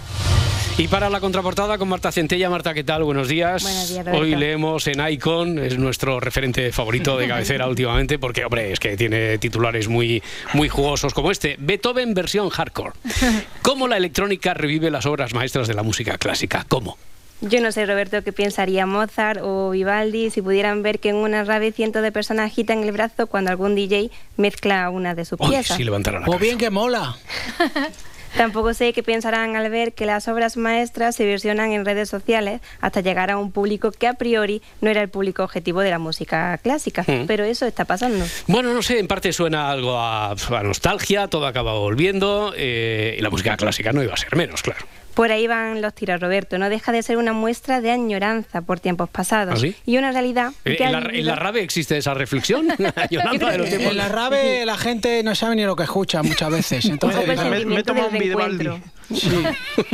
[0.79, 2.51] Y para la contraportada con Marta Centella.
[2.51, 3.03] Marta, ¿qué tal?
[3.03, 3.62] Buenos días.
[3.62, 4.07] Buenos días.
[4.12, 8.94] Hoy leemos en Icon, es nuestro referente favorito de cabecera últimamente, porque, hombre, es que
[8.94, 10.22] tiene titulares muy,
[10.53, 11.57] muy jugosos como este.
[11.59, 12.92] Beethoven versión hardcore.
[13.62, 16.66] ¿Cómo la electrónica revive las obras maestras de la música clásica?
[16.68, 16.99] ¿Cómo?
[17.42, 21.44] Yo no sé, Roberto, qué pensaría Mozart o Vivaldi si pudieran ver que en una
[21.44, 25.51] rave cientos de personas agitan el brazo cuando algún DJ mezcla una de sus Uy,
[25.51, 25.77] piezas.
[25.77, 26.44] sí levantaron la O cabeza.
[26.44, 27.16] bien que mola.
[28.37, 32.61] Tampoco sé qué pensarán al ver que las obras maestras se versionan en redes sociales
[32.83, 35.99] hasta llegar a un público que a priori no era el público objetivo de la
[35.99, 37.03] música clásica.
[37.07, 37.27] Mm.
[37.27, 38.27] Pero eso está pasando.
[38.46, 43.22] Bueno, no sé, en parte suena algo a, a nostalgia, todo acaba volviendo, eh, y
[43.22, 44.85] la música clásica no iba a ser menos, claro.
[45.17, 46.59] Por ahí van los tiros, Roberto.
[46.59, 49.55] No deja de ser una muestra de añoranza por tiempos pasados.
[49.57, 49.75] ¿Ah, sí?
[49.87, 52.69] Y una realidad Eh, que ¿En la, en vivido- la rave existe esa reflexión?
[52.79, 56.85] De los En la rave la gente no sabe ni lo que escucha muchas veces.
[56.91, 58.81] Entonces, Un poco el sentimiento del reencuentro.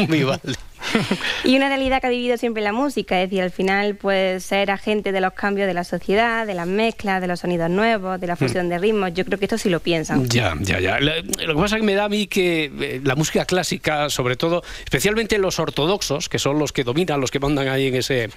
[0.09, 0.55] Vivaldi.
[1.45, 4.71] y una realidad que ha vivido siempre la música, es decir, al final pues ser
[4.71, 8.27] agente de los cambios de la sociedad, de las mezclas, de los sonidos nuevos, de
[8.27, 10.29] la fusión de ritmos, yo creo que esto sí lo piensan.
[10.29, 10.99] Ya, ya, ya.
[11.01, 11.13] Lo
[11.53, 14.37] lo que pasa es que me da a mí que eh, la música clásica, sobre
[14.37, 18.31] todo, especialmente los ortodoxos, que son los que dominan, los que mandan ahí en ese,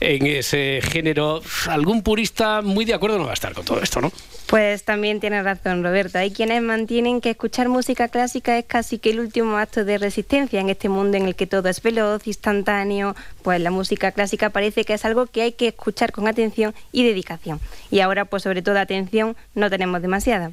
[0.00, 4.00] en ese género, algún purista muy de acuerdo no va a estar con todo esto,
[4.00, 4.12] ¿no?
[4.46, 6.18] Pues también tiene razón Roberto.
[6.18, 10.60] Hay quienes mantienen que escuchar música clásica es casi que el último acto de resistencia
[10.60, 13.14] en este mundo en el que todo es veloz, instantáneo.
[13.42, 17.04] Pues la música clásica parece que es algo que hay que escuchar con atención y
[17.04, 17.60] dedicación.
[17.90, 20.52] Y ahora, pues sobre todo atención, no tenemos demasiada.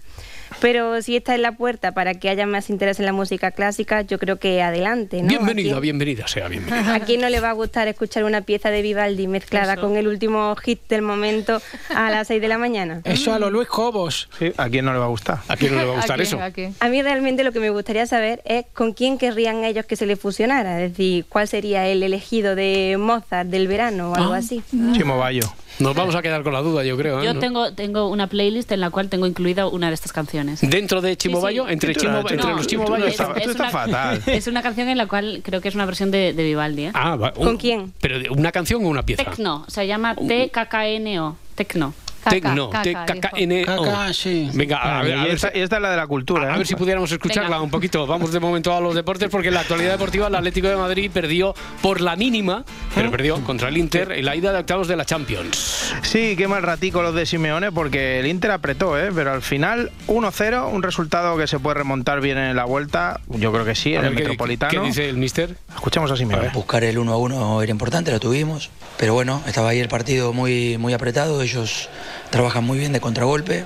[0.61, 4.01] Pero si esta es la puerta para que haya más interés en la música clásica,
[4.01, 5.27] yo creo que adelante, ¿no?
[5.29, 6.93] Bienvenida, ¿A quién- bienvenida sea, bienvenida.
[6.95, 10.07] ¿A quién no le va a gustar escuchar una pieza de Vivaldi mezclada con el
[10.07, 11.61] último hit del momento
[11.95, 13.01] a las 6 de la mañana?
[13.05, 14.29] Eso a lo Luis Cobos.
[14.37, 15.39] Sí, ¿a quién no le va a gustar?
[15.47, 16.39] ¿A quién no le va a ¿A gustar eso?
[16.79, 20.05] A mí realmente lo que me gustaría saber es con quién querrían ellos que se
[20.05, 24.37] le fusionara, es decir, cuál sería el elegido de Mozart del verano o algo Ah.
[24.37, 24.61] así.
[24.93, 25.43] Chimo Bayo.
[25.79, 27.21] Nos vamos a quedar con la duda, yo creo.
[27.21, 27.25] ¿eh?
[27.25, 27.39] Yo ¿No?
[27.39, 30.59] tengo, tengo una playlist en la cual tengo incluida una de estas canciones.
[30.61, 31.43] ¿Dentro de Chimo Sí, sí.
[31.43, 31.67] Bayo?
[31.69, 33.07] ¿Entre, Chimo, los Chimo tú Bayos?
[33.09, 34.21] estás- tú estás fatal.
[34.27, 36.85] Es una canción en la cual creo que es una versión de, de Vivaldi.
[36.85, 36.91] ¿eh?
[36.93, 37.93] Ah, va- ¿Con quién?
[38.01, 39.23] ¿Pero de una canción o una pieza?
[39.23, 41.37] Tecno, se llama TKKNO.
[41.55, 41.93] Tecno.
[42.29, 42.69] Tecno.
[42.69, 43.83] T-K-K-N-O.
[43.83, 44.49] Caca, sí.
[44.53, 46.51] Venga, a, ver, a y, ver esta, si- y esta es la de la cultura.
[46.51, 46.57] A ¿eh?
[46.59, 47.61] ver si pudiéramos escucharla Venga.
[47.61, 48.05] un poquito.
[48.07, 51.09] Vamos de momento a los deportes porque en la actualidad deportiva el Atlético de Madrid
[51.13, 52.63] perdió por la mínima,
[52.95, 55.93] pero perdió contra el Inter en la ida de octavos de la Champions.
[56.03, 59.09] Sí, qué mal ratico los de Simeone porque el Inter apretó, ¿eh?
[59.13, 63.51] pero al final 1-0, un resultado que se puede remontar bien en la vuelta, yo
[63.51, 64.71] creo que sí, en el ver, ¿qué- Metropolitano.
[64.71, 65.55] ¿Qué dice el mister?
[65.73, 66.49] Escuchamos a Simeone.
[66.49, 68.69] Buscar el 1 a 1 era importante, lo tuvimos,
[68.99, 71.87] pero bueno, estaba ahí el partido muy, muy apretado, ellos
[72.31, 73.63] trabajan muy bien de contragolpe,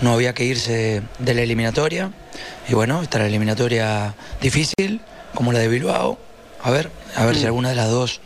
[0.00, 2.10] no había que irse de la eliminatoria,
[2.68, 5.00] y bueno, está la eliminatoria difícil,
[5.34, 6.18] como la de Bilbao,
[6.60, 8.20] a ver, a ver si alguna de las dos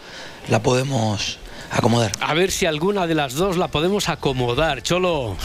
[0.48, 1.38] la podemos
[1.70, 2.12] acomodar.
[2.20, 4.82] A ver si alguna de las dos la podemos acomodar.
[4.82, 5.36] Cholo,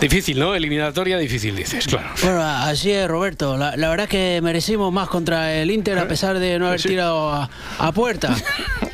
[0.00, 0.54] difícil, ¿no?
[0.54, 2.08] Eliminatoria difícil, dices, claro.
[2.22, 3.56] Bueno, así es, Roberto.
[3.56, 6.82] La, la verdad es que merecimos más contra el Inter a pesar de no haber
[6.82, 8.34] tirado a, a puerta.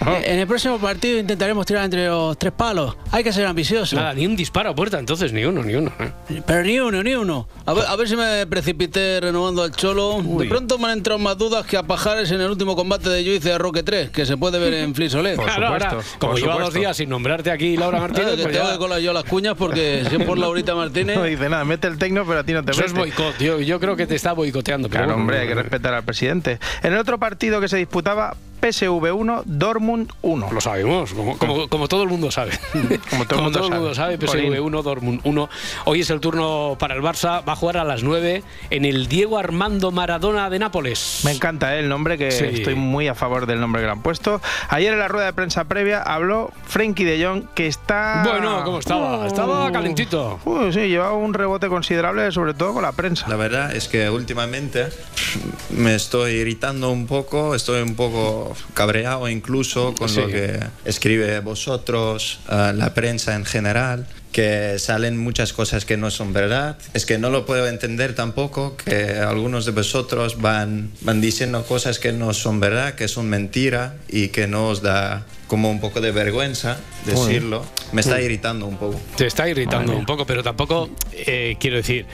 [0.00, 2.96] Eh, En el próximo partido intentaremos tirar entre los tres palos.
[3.10, 3.96] Hay que ser ambicioso.
[3.96, 5.92] Nada, ni un disparo a puerta, entonces, ni uno, ni uno.
[6.00, 6.40] ¿eh?
[6.46, 7.46] Pero ni uno, ni uno.
[7.66, 10.22] A ver, a ver si me precipité renovando al Cholo.
[10.22, 13.22] De pronto me han entrado más dudas que a Pajares en el último combate de
[13.22, 15.36] Juice de Roque 3, que se puede ver en Flisolet.
[15.38, 18.66] Claro, ahora, como lleva dos días sin nombrarte aquí Laura Martínez, Claro, que pues tengo
[18.68, 21.16] ya- que colar yo las cuñas porque si es por Laurita Martínez.
[21.16, 23.60] No dice nada, mete el tecno, pero a ti no te Eso es boicot, yo,
[23.60, 24.88] yo creo que te está boicoteando.
[24.88, 26.58] pero Claro, bueno, hombre, hay que respetar al presidente.
[26.82, 30.52] En el otro partido que se disputaba, PSV 1, Dortmund 1.
[30.52, 32.52] Lo sabemos, como, como, como todo el mundo sabe.
[33.10, 34.18] Como todo el mundo mundo sabe.
[34.18, 35.48] PSV 1, Dortmund 1.
[35.86, 39.08] Hoy es el turno para el Barça, va a jugar a las 9 en el
[39.08, 41.20] Diego Armando Maradona de Nápoles.
[41.24, 41.80] Me encanta ¿eh?
[41.80, 42.44] el nombre, que Sí.
[42.44, 44.40] estoy muy a favor del nombre que le han puesto.
[44.68, 48.22] Ayer en la rueda de prensa previa habló Frenkie de Jong, que está...
[48.26, 49.26] Bueno, ¿cómo estaba?
[49.26, 50.38] Estaba calentito.
[50.44, 53.28] Uy, sí, llevaba un rebote considerable, sobre todo con la prensa.
[53.28, 54.88] La verdad es que últimamente
[55.70, 60.20] me estoy irritando un poco, estoy un poco cabreado incluso con Sí.
[60.20, 66.10] lo que escribe vosotros, eh, la prensa en general, que salen muchas cosas que no
[66.10, 66.78] son verdad.
[66.94, 71.98] Es que no lo puedo entender tampoco que algunos de vosotros van, van diciendo cosas
[71.98, 76.00] que no son verdad, que son mentira y que no os da como un poco
[76.00, 77.66] de vergüenza decirlo.
[77.90, 79.00] Me está irritando un poco.
[79.16, 82.06] Te está irritando un poco, pero tampoco, eh, quiero decir,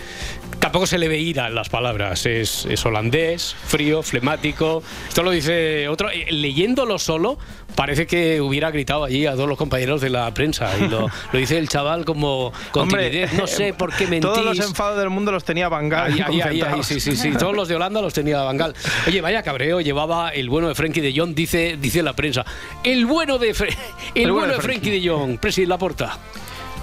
[0.61, 2.27] tampoco se le ve ira en las palabras.
[2.27, 4.83] Es, es holandés, frío, flemático.
[5.09, 6.11] Esto lo dice otro.
[6.11, 7.39] eh, Leyéndolo solo,
[7.75, 10.71] parece que hubiera gritado allí a todos los compañeros de la prensa.
[10.79, 13.33] Y lo, lo dice el chaval como con Hombre, timidez.
[13.35, 14.31] No sé por qué mentís.
[14.31, 17.33] Todos los enfados del mundo los tenía Van Gaal Ahí, ahí, ahí, sí, sí, sí.
[17.33, 18.75] Todos los de Holanda los tenía Bangal.
[19.07, 22.45] Oye, vaya cabreo llevaba el bueno de Frenkie de Jong, dice, dice la prensa.
[22.83, 23.77] El bueno de, Fre-
[24.15, 26.19] el bueno de Frenkie de Jong, Presi Laporta.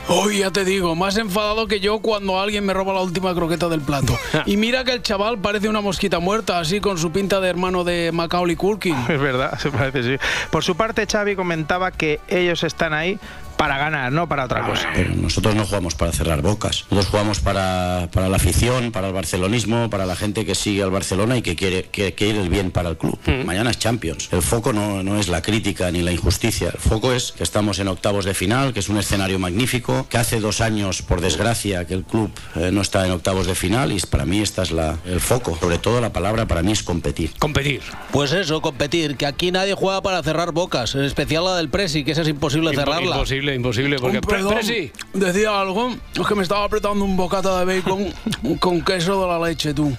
[0.09, 3.69] Hoy ya te digo, más enfadado que yo cuando alguien me roba la última croqueta
[3.69, 4.17] del plato.
[4.45, 7.85] Y mira que el chaval parece una mosquita muerta, así con su pinta de hermano
[7.85, 8.95] de Macaulay Culkin.
[9.07, 10.23] Es verdad, se parece, sí.
[10.51, 13.17] Por su parte, Xavi comentaba que ellos están ahí
[13.57, 14.89] para ganar, no para otra cosa.
[14.93, 16.83] Pero nosotros no jugamos para cerrar bocas.
[16.89, 20.91] Nosotros jugamos para, para la afición, para el barcelonismo, para la gente que sigue al
[20.91, 23.17] Barcelona y que quiere que, quiere el bien para el club.
[23.45, 24.29] Mañana es Champions.
[24.31, 26.69] El foco no, no es la crítica ni la injusticia.
[26.73, 30.17] El foco es que estamos en octavos de final, que es un escenario magnífico, que
[30.17, 33.91] hace dos años, por desgracia, que el club eh, no está en octavos de final
[33.91, 35.57] y es- para mí esta es la, el foco.
[35.59, 37.31] Sobre todo la palabra para mí es competir.
[37.39, 37.81] Competir.
[38.11, 42.03] Pues eso, competir, que aquí nadie juega para cerrar bocas, en especial la del Presi,
[42.03, 43.15] que esa es imposible Impo- cerrarla.
[43.15, 43.97] Imposible, imposible.
[43.99, 44.53] Porque Un perdón.
[44.55, 48.13] Presi, decía algo, es que me estaba apretando un bocata de bacon
[48.59, 49.95] con queso de la leche, tú.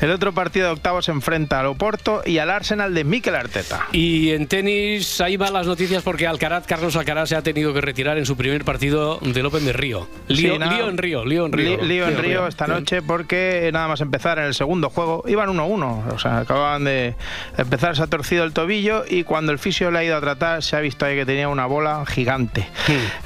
[0.00, 3.86] El otro partido de octavos se enfrenta al Oporto y al Arsenal de Mikel Arteta.
[3.92, 7.80] Y en tenis, ahí van las noticias porque Alcaraz, Carlos Alcaraz se ha tenido que
[7.80, 10.08] retirar en su primer partido del Open de Río.
[10.28, 11.76] Lío, Sí, lío en Río, lío en Río.
[11.82, 15.48] Li- Lío en Río esta noche porque nada más empezar en el segundo juego iban
[15.48, 17.14] 1-1, o sea, acababan de
[17.56, 20.62] empezar, se ha torcido el tobillo y cuando el fisio le ha ido a tratar
[20.62, 22.68] se ha visto ahí que tenía una bola gigante.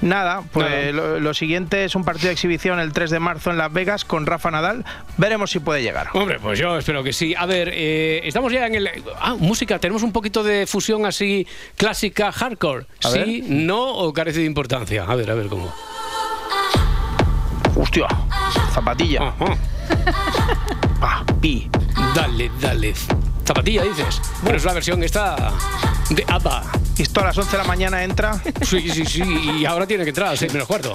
[0.01, 0.93] Nada, pues Nada.
[0.93, 4.05] Lo, lo siguiente es un partido de exhibición el 3 de marzo en Las Vegas
[4.05, 4.85] con Rafa Nadal,
[5.17, 6.09] veremos si puede llegar.
[6.15, 7.35] Hombre, pues yo espero que sí.
[7.37, 8.91] A ver, eh, estamos ya en el...
[9.21, 11.47] Ah, música, tenemos un poquito de fusión así
[11.77, 12.87] clásica, hardcore.
[13.05, 13.51] A ¿Sí, ver.
[13.51, 15.05] no o carece de importancia?
[15.05, 15.73] A ver, a ver cómo.
[17.77, 18.07] Hostia,
[18.73, 19.33] zapatilla.
[21.01, 21.69] Ah, pi.
[22.15, 22.95] Dale, dale.
[23.45, 24.21] Zapatilla, dices.
[24.45, 25.53] Pero es la versión esta
[26.11, 26.63] de ABBA.
[26.97, 28.41] ¿Y esto a las 11 de la mañana entra?
[28.63, 29.23] Sí, sí, sí.
[29.61, 30.93] Y ahora tiene que entrar a las 6 menos cuarto.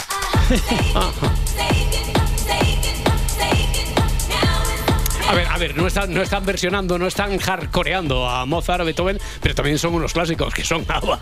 [5.30, 8.84] A ver, a ver, no están, no están versionando, no están hardcoreando a Mozart, a
[8.86, 11.20] Beethoven, pero también son unos clásicos que son ABBA.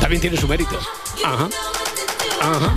[0.00, 0.78] También tiene su mérito.
[1.24, 1.48] Ajá.
[2.40, 2.74] Ajá.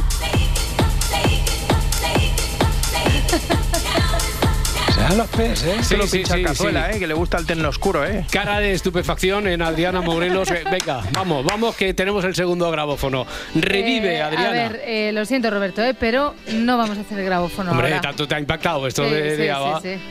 [5.07, 5.75] Sean los pes, ¿eh?
[5.81, 6.95] Sí, que lo sí, pincha sí, cazuela, sí.
[6.97, 6.99] ¿eh?
[6.99, 8.25] Que le gusta el terno oscuro, ¿eh?
[8.31, 10.49] Cara de estupefacción en Adriana Morelos.
[10.71, 13.25] Venga, vamos, vamos, que tenemos el segundo grabófono.
[13.55, 14.49] Revive, Eh, Adriana.
[14.49, 17.87] A ver, eh, lo siento, Roberto, eh, pero no vamos a hacer el grabófono Hombre,
[17.87, 18.01] ahora.
[18.01, 19.55] tanto te ha impactado esto Sí, de, sí, de
[19.97, 20.01] sí.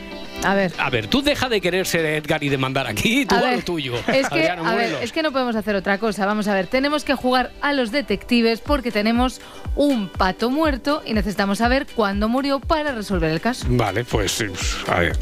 [0.44, 0.72] A ver.
[0.78, 3.42] A ver, tú deja de querer ser Edgar y de mandar aquí, tú A a
[3.42, 3.94] ver, lo tuyo.
[4.06, 6.26] Es que, a ver, es que no podemos hacer otra cosa.
[6.26, 9.40] Vamos a ver, tenemos que jugar a los detectives porque tenemos
[9.74, 13.66] un pato muerto y necesitamos saber cuándo murió para resolver el caso.
[13.68, 14.44] Vale, pues
[14.88, 15.16] a ver.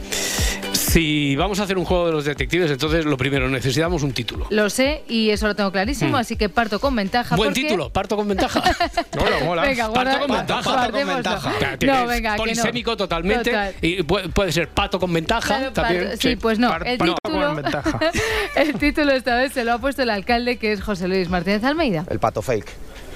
[0.94, 4.46] Si vamos a hacer un juego de los detectives, entonces lo primero, necesitamos un título.
[4.50, 6.20] Lo sé y eso lo tengo clarísimo, Mm.
[6.20, 7.34] así que parto con ventaja.
[7.34, 8.62] Buen porque- título, parto con ventaja.
[9.18, 9.62] Mola, mola.
[9.62, 10.70] Venga, Parto con ventaja.
[10.72, 11.22] guardémoslo.
[11.60, 12.42] Ya, tiene- No, venga, que no.
[12.44, 13.50] polisémico totalmente.
[13.50, 13.74] Total.
[13.82, 16.04] Y puede, puede ser pato con ventaja Claro, también.
[16.04, 16.68] pato- sí, pues no.
[16.68, 18.00] Par- el, pato título, con ventaja.
[18.54, 21.64] el título esta vez se lo ha puesto el alcalde, que es José Luis Martínez
[21.64, 22.04] Almeida.
[22.08, 22.70] El pato fake.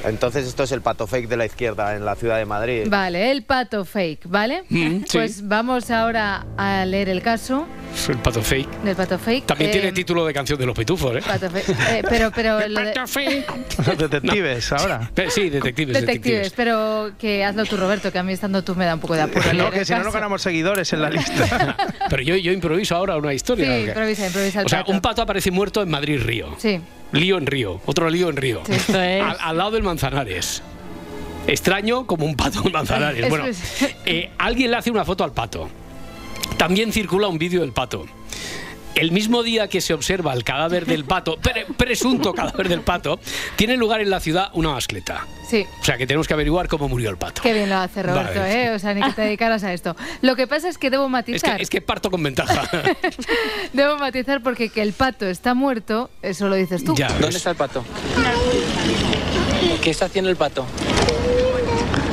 [0.05, 2.87] Entonces esto es el pato fake de la izquierda en la ciudad de Madrid.
[2.89, 4.63] Vale, el pato fake, ¿vale?
[4.69, 5.19] Mm, sí.
[5.19, 7.67] Pues vamos ahora a leer el caso
[8.09, 8.83] El pato fake.
[8.83, 9.47] del pato fake.
[9.47, 11.21] También Eh, tiene título de canción de los pitufos, ¿eh?
[11.27, 11.69] Pato fake.
[11.69, 12.95] Eh, pero, pero lo de-
[13.87, 15.11] Los detectives, ahora.
[15.29, 16.53] Sí, detectives, detectives, detectives.
[16.57, 19.23] pero que hazlo tú, Roberto, que a mí estando tú me da un poco de
[19.23, 19.53] apuro.
[19.53, 21.77] No, que el si no, no ganamos seguidores en la lista.
[22.11, 23.67] Pero yo, yo improviso ahora una historia.
[23.67, 24.93] Sí, improvisa, improvisa el O sea, pato.
[24.93, 26.55] un pato aparece muerto en Madrid-Río.
[26.59, 26.81] Sí.
[27.13, 28.63] Lío en Río, otro lío en Río.
[28.69, 28.91] Es.
[28.91, 30.63] Al, al lado del Manzanares.
[31.47, 33.29] Extraño como un pato en Manzanares.
[33.31, 33.47] Bueno,
[34.05, 35.69] eh, alguien le hace una foto al pato.
[36.59, 38.05] También circula un vídeo del pato.
[38.95, 43.21] El mismo día que se observa el cadáver del pato, pre- presunto cadáver del pato,
[43.55, 45.25] tiene lugar en la ciudad una mascleta.
[45.49, 45.65] Sí.
[45.81, 47.41] O sea que tenemos que averiguar cómo murió el pato.
[47.43, 48.65] Qué bien lo hace Roberto, Vale.
[48.67, 48.71] ¿eh?
[48.75, 49.95] O sea, ni que te dedicaras a esto.
[50.21, 51.61] Lo que pasa es que debo Es que, matizar.
[51.63, 52.69] es que parto con ventaja.
[53.73, 56.95] Debo matizar porque que el pato está muerto, eso lo dices tú.
[56.97, 57.09] Ya.
[57.09, 57.85] ¿Dónde está el pato?
[59.83, 60.67] ¿Qué está haciendo el pato?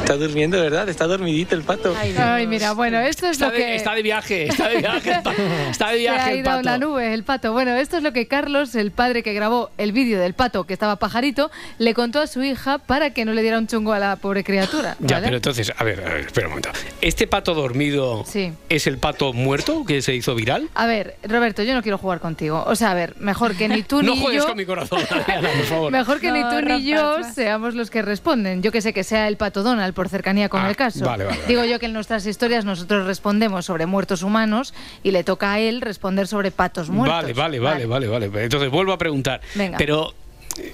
[0.05, 0.87] Está durmiendo, ¿verdad?
[0.87, 1.95] Está dormidito el pato.
[1.97, 3.75] Ay, mira, bueno, esto es Está lo de, que...
[3.75, 5.41] está de viaje, está de viaje el pato.
[5.71, 6.61] Está de Se viaje ha el ido a pato.
[6.61, 7.51] una nube el pato.
[7.53, 10.73] Bueno, esto es lo que Carlos, el padre que grabó el vídeo del pato que
[10.73, 11.49] estaba pajarito,
[11.79, 14.43] le contó a su hija para que no le diera un chungo a la pobre
[14.43, 14.95] criatura.
[14.99, 16.69] Ya, pero entonces, a ver, a ver, espera un momento.
[17.01, 18.53] ¿Este pato dormido Sí.
[18.69, 20.69] es el pato muerto que se hizo viral?
[20.75, 22.63] A ver, Roberto, yo no quiero jugar contigo.
[22.67, 24.47] O sea, a ver, mejor que ni tú no ni juegues yo...
[24.49, 25.91] con mi corazón, Adriana, por favor.
[25.95, 28.61] Mejor que ni No, tú ni yo seamos los que responden.
[28.61, 31.03] Yo que sé que sea el pato Donald por cercanía con Ah, el caso.
[31.03, 31.47] vale, vale, vale.
[31.47, 35.59] Digo yo que en nuestras historias nosotros respondemos sobre muertos humanos y le toca a
[35.59, 37.15] él responder sobre patos muertos.
[37.23, 38.43] Vale, vale, vale, vale, vale.
[38.43, 39.41] Entonces vuelvo a preguntar.
[39.55, 39.77] Venga.
[39.79, 40.13] Pero,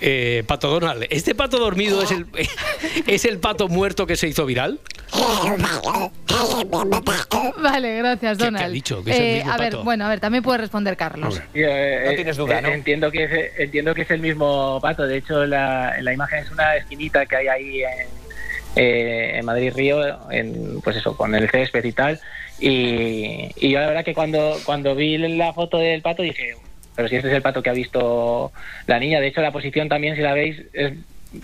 [0.02, 2.26] eh, Pato Donald, ¿este pato dormido es el,
[3.08, 4.80] es el pato muerto que se hizo viral?
[7.58, 8.66] Vale, gracias, ¿Qué- qué Donald.
[8.66, 9.04] ha dicho?
[9.04, 9.84] Que es el Eh, mismo a ver, pato.
[9.84, 11.36] bueno, a ver, también puede responder Carlos.
[11.36, 12.70] no tienes duda, ¿no?
[12.70, 15.04] Entiendo que, es, entiendo que es el mismo pato.
[15.08, 18.08] De hecho, la, la imagen es una esquinita que hay ahí en,
[18.76, 22.20] eh, en Madrid Río, en, pues eso, con el césped y tal.
[22.60, 26.56] Y, y yo la verdad que cuando, cuando vi la foto del pato dije,
[26.96, 28.52] pero si este es el pato que ha visto
[28.88, 30.94] la niña, de hecho la posición también, si la veis, es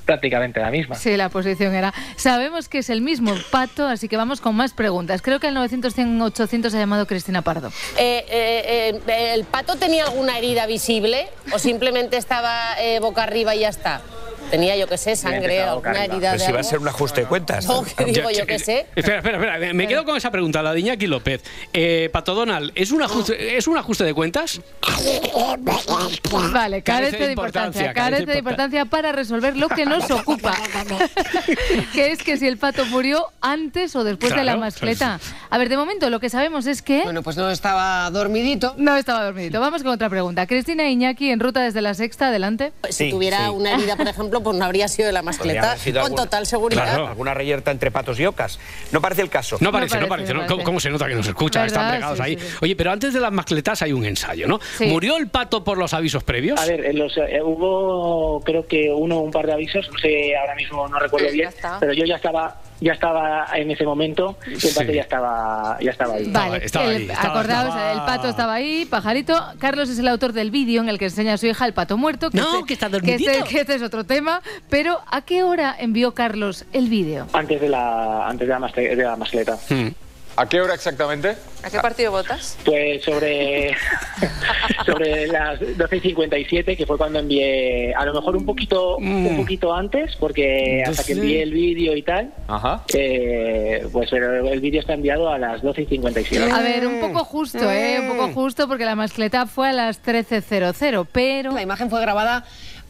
[0.05, 0.95] prácticamente la misma.
[0.95, 1.93] Sí, la posición era.
[2.15, 5.21] Sabemos que es el mismo pato, así que vamos con más preguntas.
[5.21, 7.69] Creo que al 900, 100, 800 ha llamado Cristina Pardo.
[7.97, 13.55] Eh, eh, eh, ¿El pato tenía alguna herida visible o simplemente estaba eh, boca arriba
[13.55, 14.01] y ya está?
[14.49, 17.21] Tenía yo que sé, sangre, alguna herida Pero de si va a ser un ajuste
[17.21, 17.67] de cuentas.
[17.77, 18.87] No, que digo yo que sé.
[18.95, 19.73] Espera, espera, espera.
[19.73, 21.43] Me quedo con esa pregunta, la de Iñaki López.
[21.73, 24.61] Eh, Pato Donald, ¿es un ajuste, ¿es un ajuste de cuentas?
[26.53, 30.55] Vale, carece de importancia, carece de importancia para resolver lo que nos ocupa,
[31.93, 35.19] que es que si el pato murió antes o después de la mascleta.
[35.49, 37.03] A ver, de momento lo que sabemos es que...
[37.03, 38.75] Bueno, pues no estaba dormidito.
[38.77, 39.59] No estaba dormidito.
[39.59, 40.47] Vamos con otra pregunta.
[40.47, 42.73] Cristina Iñaki, en ruta desde la sexta, adelante.
[42.89, 46.15] Si tuviera una herida, por ejemplo, pues no habría sido de la mascleta, con alguna-
[46.23, 46.83] total seguridad.
[46.83, 48.59] Claro, alguna reyerta entre patos y ocas.
[48.91, 49.57] No parece el caso.
[49.59, 50.33] No parece, no parece.
[50.33, 50.45] ¿no?
[50.47, 51.65] ¿Cómo, cómo se nota que nos escucha?
[51.65, 52.37] Están pegados Sí, ahí.
[52.39, 52.55] sí, sí.
[52.61, 54.59] Oye, pero antes de las mascletas hay un ensayo, ¿no?
[54.77, 54.85] Sí.
[54.85, 56.59] ¿Murió el pato por los avisos previos?
[56.59, 59.97] A ver, en los, eh, hubo creo que uno o un par de avisos, no
[59.99, 64.37] sé, ahora mismo no recuerdo bien, pero yo ya estaba ya estaba en ese momento
[64.47, 64.93] y el pato Sí.
[64.95, 66.29] ya estaba ya estaba ahí.
[66.31, 66.57] Vale,
[66.95, 69.33] el- acordaos, el pato estaba ahí, pajarito.
[69.59, 71.97] Carlos es el autor del vídeo en el que enseña a su hija el pato
[71.97, 72.29] muerto.
[72.29, 74.41] Que No, este- que está que este, que este es otro tema.
[74.69, 77.27] Pero ¿a qué hora envió Carlos el vídeo?
[77.33, 79.57] Antes de la antes de la, mascle- de la mascleta.
[80.37, 81.35] ¿A qué hora exactamente?
[81.63, 82.59] ¿A qué partido votas?
[82.63, 83.75] Pues sobre
[84.85, 89.35] sobre las 12 y 57, que fue cuando envié, a lo mejor un poquito un
[89.35, 92.83] poquito antes, porque hasta que envié el vídeo y tal, Ajá.
[92.93, 96.51] eh, pues pero el vídeo está enviado a las 12 y 57.
[96.51, 97.99] A ver, un poco justo, ¿eh?
[97.99, 101.51] Un poco justo porque la mascleta fue a las 13.00, pero...
[101.51, 102.45] La imagen fue grabada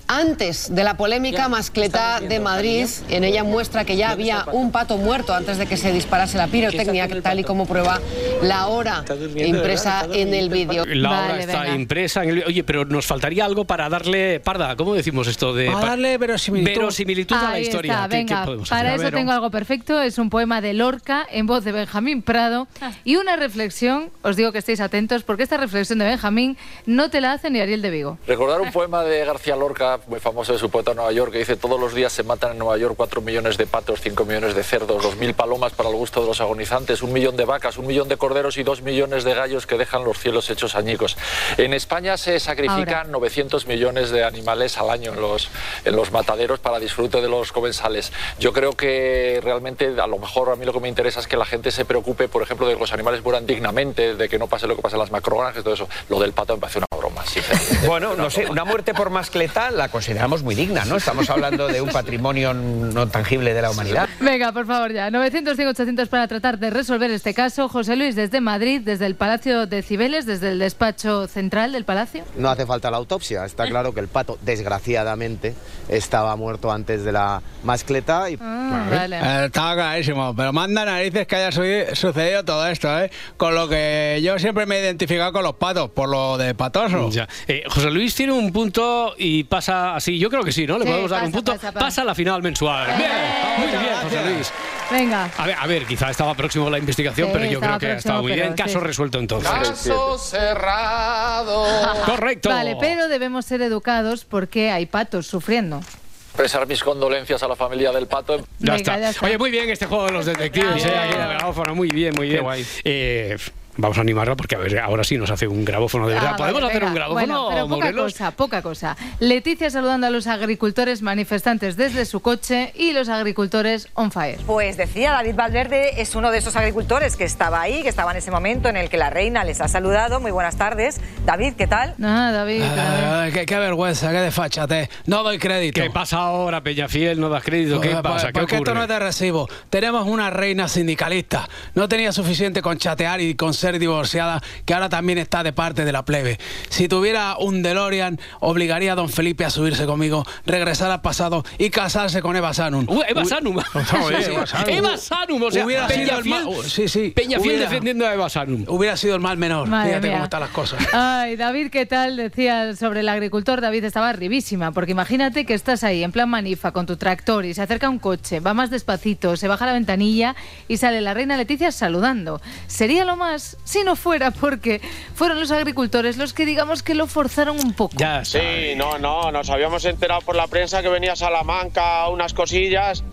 [0.07, 2.87] antes de la polémica mascleta de Madrid.
[3.09, 6.47] En ella muestra que ya había un pato muerto antes de que se disparase la
[6.47, 7.99] pirotecnia, tal y como prueba
[8.41, 9.03] la hora
[9.35, 10.85] impresa en el vídeo.
[10.85, 12.43] La hora está impresa en el...
[12.47, 14.39] Oye, pero nos faltaría algo para darle...
[14.39, 15.53] Parda, ¿cómo decimos esto?
[15.53, 15.69] De...
[15.71, 16.71] Para darle verosimilitud.
[16.79, 17.93] Verosimilitud a la historia.
[17.93, 19.07] está, ¿Qué- qué venga, para hacer?
[19.07, 20.01] eso tengo algo perfecto.
[20.01, 22.67] Es un poema de Lorca en voz de Benjamín Prado
[23.03, 24.09] y una reflexión.
[24.21, 27.59] Os digo que estéis atentos porque esta reflexión de Benjamín no te la hace ni
[27.59, 28.17] Ariel de Vigo.
[28.27, 31.55] Recordar un poema de García Lorca, muy famoso de su poeta Nueva York, que dice
[31.55, 34.63] todos los días se matan en Nueva York 4 millones de patos, 5 millones de
[34.63, 38.07] cerdos, 2.000 palomas para el gusto de los agonizantes, un millón de vacas, un millón
[38.07, 41.17] de corderos y 2 millones de gallos que dejan los cielos hechos añicos.
[41.57, 45.49] En España se sacrifican 900 millones de animales al año en los,
[45.85, 48.11] en los mataderos para disfrute de los comensales.
[48.39, 51.37] Yo creo que realmente a lo mejor a mí lo que me interesa es que
[51.37, 54.47] la gente se preocupe, por ejemplo, de que los animales mueran dignamente, de que no
[54.47, 55.89] pase lo que pasa en las macrogranjas, todo eso.
[56.09, 57.87] Lo del pato me parece una broma, sinceramente.
[57.87, 60.97] Bueno, no sé, una muerte por mascleta la consideramos muy digna, ¿no?
[60.97, 64.09] Estamos hablando de un patrimonio no tangible de la humanidad.
[64.19, 65.09] Venga, por favor, ya.
[65.11, 67.69] 900, 100, 800 para tratar de resolver este caso.
[67.69, 72.23] José Luis, desde Madrid, desde el Palacio de Cibeles, desde el despacho central del Palacio.
[72.37, 75.55] No hace falta la autopsia, está claro que el pato, desgraciadamente,
[75.89, 78.37] estaba muerto antes de la mascleta y...
[78.41, 79.17] Ah, vale.
[79.17, 83.09] Eh, Estaba clarísimo, pero manda narices que haya su- sucedido todo esto, ¿eh?
[83.37, 87.09] Con lo que yo siempre me he identificado con los patos, por lo de patoso.
[87.09, 87.27] Ya.
[87.47, 90.17] Eh, José Luis tiene un punto y pasa así.
[90.19, 90.77] Yo creo que sí, ¿no?
[90.77, 91.51] Le Sí, podemos dar un punto.
[91.53, 92.01] pasa, Pasa, pasa.
[92.01, 92.87] a la final mensual.
[92.97, 93.11] Bien,
[93.57, 94.53] muy bien, José Luis.
[94.89, 95.29] Venga.
[95.37, 97.95] A ver, a ver, quizá estaba próximo la investigación, Sí, pero yo creo que ha
[97.97, 98.53] estado muy bien.
[98.53, 98.85] Caso sí.
[98.85, 99.49] resuelto entonces.
[99.51, 101.65] Caso cerrado.
[102.05, 102.49] Correcto.
[102.49, 105.81] Vale, pero debemos ser educados porque hay patos sufriendo.
[106.27, 108.37] Expresar mis condolencias a la familia del pato.
[108.37, 108.99] Ya, Venga, está.
[108.99, 109.25] ya está.
[109.25, 110.85] Oye, muy bien este juego de los detectives.
[110.85, 111.71] eh, aquí.
[111.73, 112.45] Muy bien, muy bien.
[112.83, 113.35] Eh,
[113.77, 116.31] vamos a animarla porque a ver, ahora sí nos hace un grabófono de verdad.
[116.33, 116.91] Ah, ¿Podemos vale, hacer venga.
[116.91, 118.13] un grabófono, Bueno, pero poca Morelos?
[118.13, 118.97] cosa, poca cosa.
[119.19, 124.39] Leticia saludando a los agricultores manifestantes desde su coche y los agricultores on fire.
[124.45, 128.17] Pues decía, David Valverde es uno de esos agricultores que estaba ahí, que estaba en
[128.17, 130.19] ese momento en el que la reina les ha saludado.
[130.19, 130.99] Muy buenas tardes.
[131.25, 131.95] David, ¿qué tal?
[132.03, 132.63] Ah, David.
[132.63, 134.89] Ay, qué, qué vergüenza, qué desfachate.
[135.05, 135.81] No doy crédito.
[135.81, 137.19] ¿Qué pasa ahora, Peñafiel?
[137.19, 137.79] ¿No das crédito?
[137.81, 138.13] ¿Qué Pues, pasa?
[138.13, 138.75] pues, ¿Qué porque esto ocurre?
[138.75, 139.47] no es de recibo.
[139.69, 141.47] Tenemos una reina sindicalista.
[141.75, 145.85] No tenía suficiente con chatear y con ser divorciada, que ahora también está de parte
[145.85, 146.37] de la plebe.
[146.69, 151.69] Si tuviera un DeLorean, obligaría a don Felipe a subirse conmigo, regresar al pasado y
[151.69, 152.85] casarse con Eva Sanum.
[152.89, 153.57] Uh, Eva Sanum.
[153.75, 154.69] Eva Sanum.
[154.69, 157.11] Eva Sanum, o sea, Hubiera sido el mal- sí, sí.
[157.15, 158.63] Peñafiel Hubiera- defendiendo a Eva Sanum.
[158.67, 159.67] Hubiera sido el mal menor.
[159.67, 160.15] Madre Fíjate mía.
[160.17, 160.87] cómo están las cosas.
[160.93, 162.15] Ay, David, ¿qué tal?
[162.17, 163.61] Decía sobre el agricultor.
[163.61, 167.53] David estaba arribísima, porque imagínate que estás ahí en plan manifa con tu tractor y
[167.53, 170.35] se acerca un coche, va más despacito, se baja la ventanilla
[170.67, 172.41] y sale la reina Leticia saludando.
[172.67, 174.81] Sería lo más si no fuera porque
[175.15, 177.95] fueron los agricultores los que digamos que lo forzaron un poco.
[177.97, 178.39] Ya Sí,
[178.75, 183.03] no, no, nos habíamos enterado por la prensa que venía a Salamanca unas cosillas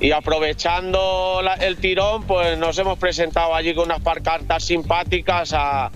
[0.00, 5.90] y aprovechando la- el tirón, pues nos hemos presentado allí con unas parcartas simpáticas a,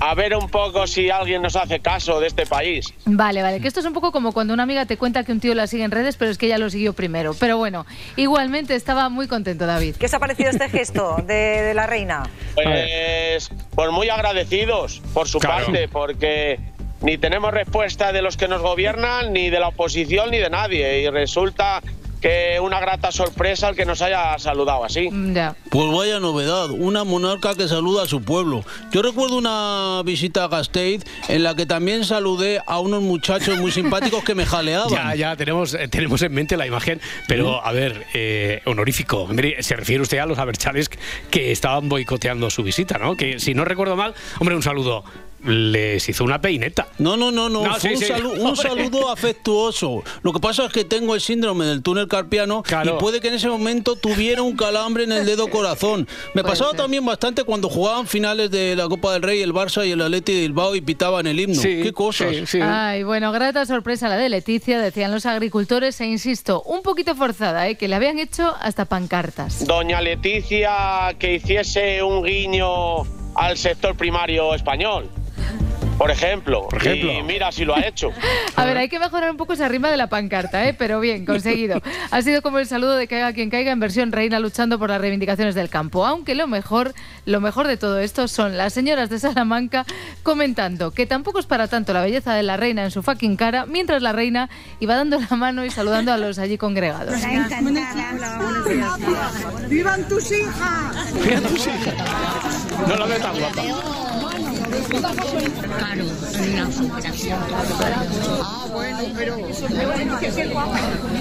[0.00, 2.86] a ver un poco si alguien nos hace caso de este país.
[3.04, 5.40] Vale, vale, que esto es un poco como cuando una amiga te cuenta que un
[5.40, 7.34] tío la sigue en redes, pero es que ella lo siguió primero.
[7.38, 7.86] Pero bueno,
[8.16, 9.96] igualmente estaba muy contento David.
[9.96, 12.22] ¿Qué os ha parecido este gesto de, de la reina?
[12.54, 15.64] Pues, pues muy agradecidos por su Claro.
[15.66, 16.58] parte, porque
[17.02, 21.00] ni tenemos respuesta de los que nos gobiernan, ni de la oposición, ni de nadie.
[21.02, 21.82] Y resulta
[22.20, 25.08] que una grata sorpresa el que nos haya saludado así.
[25.32, 25.56] Ya.
[25.70, 28.64] Pues vaya novedad, una monarca que saluda a su pueblo.
[28.92, 33.70] Yo recuerdo una visita a Gasteiz en la que también saludé a unos muchachos muy
[33.70, 34.90] simpáticos que me jaleaban.
[34.90, 39.22] Ya, ya, tenemos, eh, tenemos en mente la imagen, pero a ver, eh, honorífico.
[39.22, 40.90] Hombre, se refiere usted a los aberchales
[41.30, 43.16] que estaban boicoteando su visita, ¿no?
[43.16, 45.04] Que si no recuerdo mal, hombre, un saludo.
[45.44, 46.88] Les hizo una peineta.
[46.98, 47.64] No, no, no, no.
[47.64, 48.12] No, fue sí, un, sí.
[48.12, 50.02] salu- un saludo afectuoso.
[50.22, 52.96] Lo que pasa es que tengo el síndrome del túnel carpiano Claro.
[52.96, 56.06] y puede que en ese momento tuviera un calambre en el dedo corazón.
[56.34, 56.80] Me Puede pasaba ser.
[56.80, 60.34] también bastante cuando jugaban finales de la Copa del Rey, el Barça y el Atleti
[60.34, 61.54] de Bilbao y pitaban el himno.
[61.60, 62.28] Sí, Qué cosas.
[62.36, 62.58] sí, sí.
[62.62, 67.68] Ay, bueno, grata sorpresa la de Leticia, decían los agricultores, e insisto, un poquito forzada,
[67.68, 67.76] ¿eh?
[67.76, 69.66] que le habían hecho hasta pancartas.
[69.66, 75.08] Doña Leticia que hiciese un guiño al sector primario español.
[76.00, 76.66] Por ejemplo.
[76.66, 77.12] Por ejemplo.
[77.12, 78.10] Y mira si lo ha hecho.
[78.56, 80.72] A ver, hay que mejorar un poco esa rima de la pancarta, ¿eh?
[80.72, 81.82] pero bien, conseguido.
[82.10, 84.98] Ha sido como el saludo de caiga quien caiga en versión reina luchando por las
[84.98, 86.06] reivindicaciones del campo.
[86.06, 86.94] Aunque lo mejor,
[87.26, 89.84] lo mejor de todo esto son las señoras de Salamanca
[90.22, 93.66] comentando que tampoco es para tanto la belleza de la reina en su fucking cara,
[93.66, 94.48] mientras la reina
[94.80, 97.14] iba dando la mano y saludando a los allí congregados.
[99.68, 101.12] ¡Vivan tus hijas!
[101.22, 101.94] Mira tus hijas.
[102.88, 103.62] No la veo tan guapa.
[104.70, 106.04] Claro,
[106.78, 107.38] una operación.
[108.42, 109.36] Ah, bueno, pero.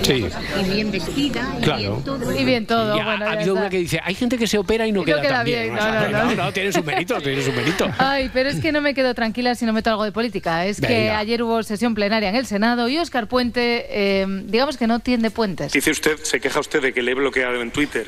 [0.04, 0.28] Sí.
[0.60, 1.56] Y bien vestida.
[1.58, 1.80] y Claro.
[1.80, 2.40] bien todo.
[2.40, 3.62] Y bien todo, Ya, bueno, ha habido está.
[3.62, 5.46] una que dice, hay gente que se opera y no Y no queda, queda tan
[5.46, 5.64] bien.
[5.64, 6.54] bien, O sea, no, no, no.
[6.54, 7.90] tiene su mérito, tiene su mérito.
[7.98, 10.66] Ay, pero es que no me quedo tranquila si no meto algo de política.
[10.66, 11.18] Es que Venga.
[11.20, 15.32] ayer hubo sesión plenaria en el Senado y Óscar Puente, eh, digamos que no tiende
[15.32, 15.72] puentes.
[15.72, 18.08] Dice usted, se queja usted de que le he bloqueado en Twitter.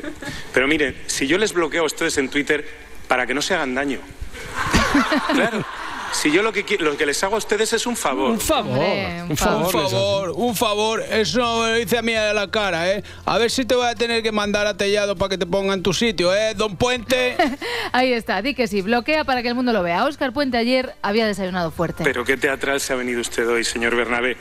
[0.54, 2.66] Pero mire, si yo les bloqueo a ustedes en Twitter
[3.08, 4.00] para que no se hagan daño.
[5.34, 5.64] Claro.
[6.14, 8.32] Si yo lo que, lo que les hago a ustedes es un favor.
[8.32, 9.66] Un favor, Hombre, un favor.
[9.66, 13.04] Un favor, un favor, eso no me lo dice a mí a la cara, ¿eh?
[13.26, 15.74] A ver si te voy a tener que mandar a Tellado para que te ponga
[15.74, 16.54] en tu sitio, ¿eh?
[16.54, 17.38] Don Puente.
[17.94, 20.04] Ahí está, di que sí, bloquea para que el mundo lo vea.
[20.04, 22.04] Óscar Puente ayer había desayunado fuerte.
[22.04, 24.36] Pero qué teatral se ha venido usted hoy, señor Bernabé.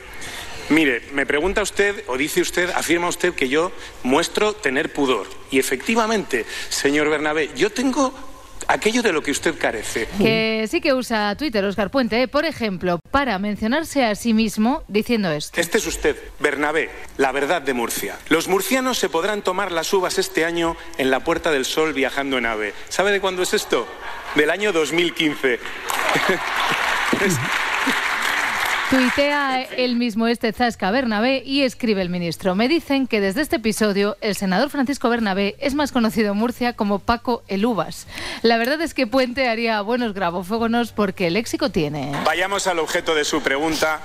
[0.69, 3.71] Mire, me pregunta usted, o dice usted, afirma usted que yo
[4.03, 5.27] muestro tener pudor.
[5.51, 8.13] Y efectivamente, señor Bernabé, yo tengo
[8.67, 10.07] aquello de lo que usted carece.
[10.17, 12.27] Que sí que usa Twitter Óscar Puente, ¿eh?
[12.27, 15.59] por ejemplo, para mencionarse a sí mismo diciendo esto.
[15.59, 18.17] Este es usted, Bernabé, la verdad de Murcia.
[18.29, 22.37] Los murcianos se podrán tomar las uvas este año en la Puerta del Sol viajando
[22.37, 22.73] en AVE.
[22.89, 23.87] ¿Sabe de cuándo es esto?
[24.35, 25.59] Del año 2015.
[27.25, 27.37] Es-
[28.91, 32.55] Tuitea el mismo este Zasca Bernabé y escribe el ministro.
[32.55, 36.73] Me dicen que desde este episodio el senador Francisco Bernabé es más conocido en Murcia
[36.73, 38.05] como Paco el Uvas.
[38.41, 42.11] La verdad es que Puente haría buenos grabofógonos porque el léxico tiene.
[42.25, 44.01] Vayamos al objeto de su pregunta,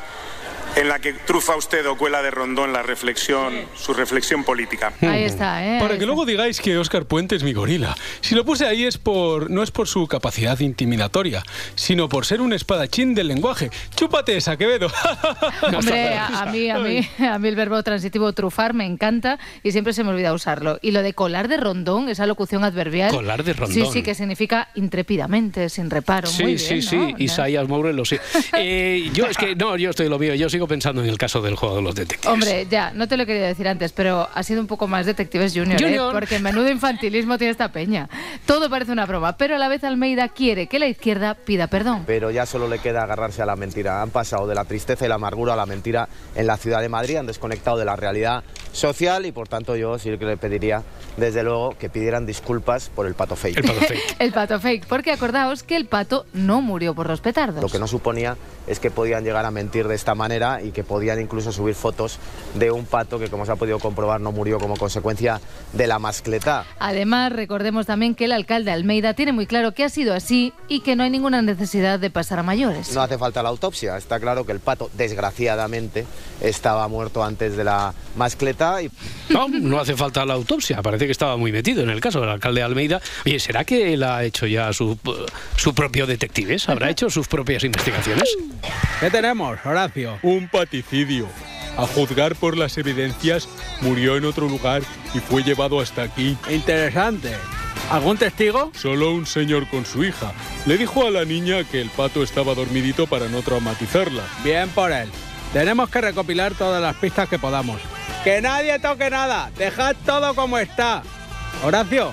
[0.77, 4.93] en la que trufa usted o cuela de rondón la reflexión, su reflexión política.
[5.01, 5.79] Ahí está, ¿eh?
[5.81, 6.07] Para Ahí que está.
[6.07, 7.97] luego digáis que Óscar Puente es mi gorila.
[8.20, 11.43] Si lo puse ahí es por no es por su capacidad intimidatoria,
[11.74, 13.70] sino por ser un espadachín del lenguaje.
[13.97, 14.89] Chúpate esa, Quevedo.
[15.62, 19.72] Hombre, a, a mí, a mí, a mí el verbo transitivo trufar me encanta y
[19.72, 20.79] siempre se me olvida usarlo.
[20.83, 23.11] Y lo de colar de rondón, esa locución adverbial.
[23.11, 23.74] Colar de rondón.
[23.87, 26.29] Sí, sí, que significa intrépidamente, sin reparo.
[26.29, 27.14] Sí, Muy bien, sí, sí, ¿no?
[27.18, 28.16] Isaías Mourelo, sí.
[28.59, 31.41] Eh, yo es que no, yo estoy lo mío, yo sigo pensando en el caso
[31.41, 32.33] del juego de los detectives.
[32.33, 35.07] Hombre, ya, no te lo he querido decir antes, pero ha sido un poco más
[35.07, 35.85] Detectives Junior, ¿eh?
[35.85, 36.12] Junior.
[36.12, 38.09] porque menudo infantilismo tiene esta peña.
[38.47, 42.05] Todo parece una broma, pero a la vez Almeida quiere que la izquierda pida perdón.
[42.07, 44.03] Pero ya solo le queda agarrarse a la mentira.
[44.03, 46.89] Han pasado de la tristeza y la amargura a la mentira en la ciudad de
[46.89, 48.43] Madrid, han desconectado de la realidad
[48.77, 50.83] social y por tanto yo sí que le pediría,
[51.16, 53.64] desde luego, que pidieran disculpas por el pato fake.
[54.18, 57.62] El pato fake, porque acordaos que el pato no murió por los petardos.
[57.62, 60.85] Lo que no suponía es que podían llegar a mentir de esta manera y que
[60.85, 62.18] podían incluso subir fotos
[62.55, 65.41] de un pato que, como se ha podido comprobar, no murió como consecuencia
[65.72, 66.64] de la mascleta.
[66.79, 70.81] Además, recordemos también que el alcalde Almeida tiene muy claro que ha sido así y
[70.81, 72.95] que no hay ninguna necesidad de pasar a mayores.
[72.95, 76.07] No hace falta la autopsia, está claro que el pato, desgraciadamente,
[76.41, 78.91] estaba muerto antes de la mascleta y
[79.33, 82.31] No, no hace falta la autopsia, parece que estaba muy metido en el caso del
[82.31, 83.01] alcalde de Almeida.
[83.25, 84.99] Oye, ¿será que él ha hecho ya su,
[85.57, 86.69] su propio detectives?
[86.69, 88.37] ¿Habrá hecho sus propias investigaciones?
[89.01, 90.19] ¿Qué tenemos, Horacio?
[90.23, 91.29] Un paticidio.
[91.77, 93.49] A juzgar por las evidencias,
[93.83, 94.83] murió en otro lugar
[95.14, 96.37] y fue llevado hasta aquí.
[96.49, 97.33] Interesante.
[97.91, 98.73] ¿Algún testigo?
[98.75, 100.33] Solo un señor con su hija.
[100.67, 104.25] Le dijo a la niña que el pato estaba dormidito para no traumatizarla.
[104.43, 105.09] Bien por él.
[105.53, 107.80] Tenemos que recopilar todas las pistas que podamos.
[108.24, 109.51] Que nadie toque nada.
[109.57, 111.03] Dejad todo como está.
[111.64, 112.12] Horacio,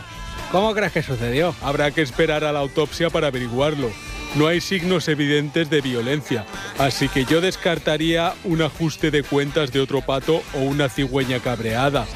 [0.52, 1.56] ¿cómo crees que sucedió?
[1.62, 3.90] Habrá que esperar a la autopsia para averiguarlo.
[4.36, 6.46] no hay signos evidentes de violencia,
[6.80, 12.08] así que yo descartaría un ajuste de cuentas de otro pato o una cigüeña cabreada.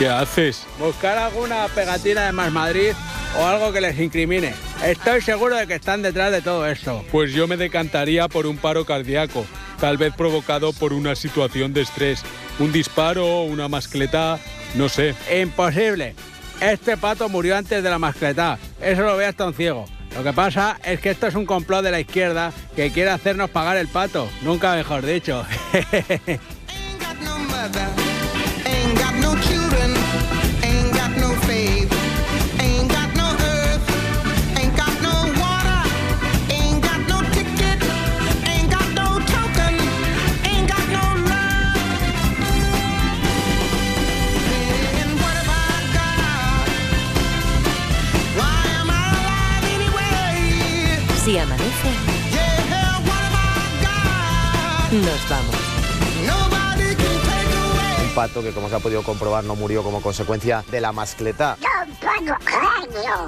[0.00, 0.66] ¿Qué haces?
[0.78, 2.92] Buscar alguna pegatina de Más Madrid
[3.38, 4.54] o algo que les incrimine.
[4.82, 7.04] Estoy seguro de que están detrás de todo esto.
[7.12, 9.44] Pues yo me decantaría por un paro cardíaco,
[9.78, 12.22] tal vez provocado por una situación de estrés,
[12.58, 14.38] un disparo, una mascleta,
[14.74, 15.14] no sé.
[15.38, 16.14] Imposible.
[16.62, 18.58] Este pato murió antes de la mascleta.
[18.80, 19.84] Eso lo ve hasta un ciego.
[20.16, 23.50] Lo que pasa es que esto es un complot de la izquierda que quiere hacernos
[23.50, 24.30] pagar el pato.
[24.40, 25.44] Nunca mejor dicho.
[58.20, 61.56] pato que, como se ha podido comprobar, no murió como consecuencia de la mascleta.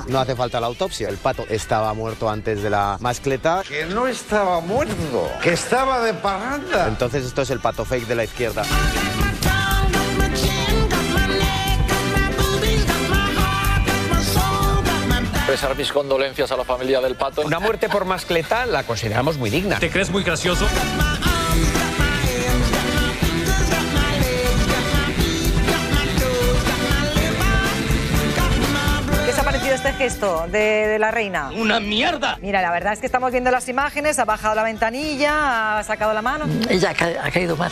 [0.07, 1.09] No hace falta la autopsia.
[1.09, 3.63] El pato estaba muerto antes de la mascleta.
[3.67, 6.89] Que no estaba muerto, que estaba de parranda.
[6.89, 8.65] Entonces esto es el pato fake de la izquierda.
[15.37, 17.41] Expresar mis condolencias a la familia del pato.
[17.41, 19.79] Una muerte por mascleta la consideramos muy digna.
[19.79, 20.67] ¿Te crees muy gracioso?
[30.03, 31.51] Gesto de, de la reina?
[31.55, 32.37] ¡Una mierda!
[32.43, 36.13] Mira, la verdad es que estamos viendo las imágenes, ha bajado la ventanilla, ha sacado
[36.13, 36.47] la mano.
[36.69, 37.71] Ella ha, ca- ha caído mal.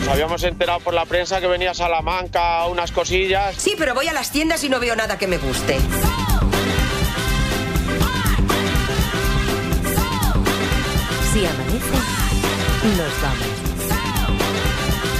[0.00, 3.56] Nos habíamos enterado por la prensa que venía a Salamanca unas cosillas.
[3.56, 5.78] Sí, pero voy a las tiendas y no veo nada que me guste.
[11.32, 11.98] Si amanece,
[12.96, 13.55] nos vamos.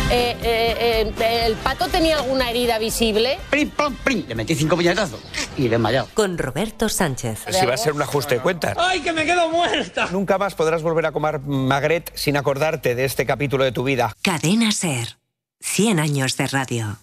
[0.09, 3.39] Eh, eh, eh, ¿El pato tenía alguna herida visible?
[3.51, 4.25] ¡Prim, pam, prim!
[4.29, 5.21] Le metí cinco puñetazos
[5.57, 6.09] y desmayado.
[6.15, 7.45] Con Roberto Sánchez.
[7.51, 8.77] Si va a ser un ajuste de cuentas.
[8.79, 10.09] ¡Ay, que me quedo muerta!
[10.13, 14.15] Nunca más podrás volver a comer magret sin acordarte de este capítulo de tu vida.
[14.23, 15.19] Cadena Ser.
[15.61, 16.99] 100 años de radio.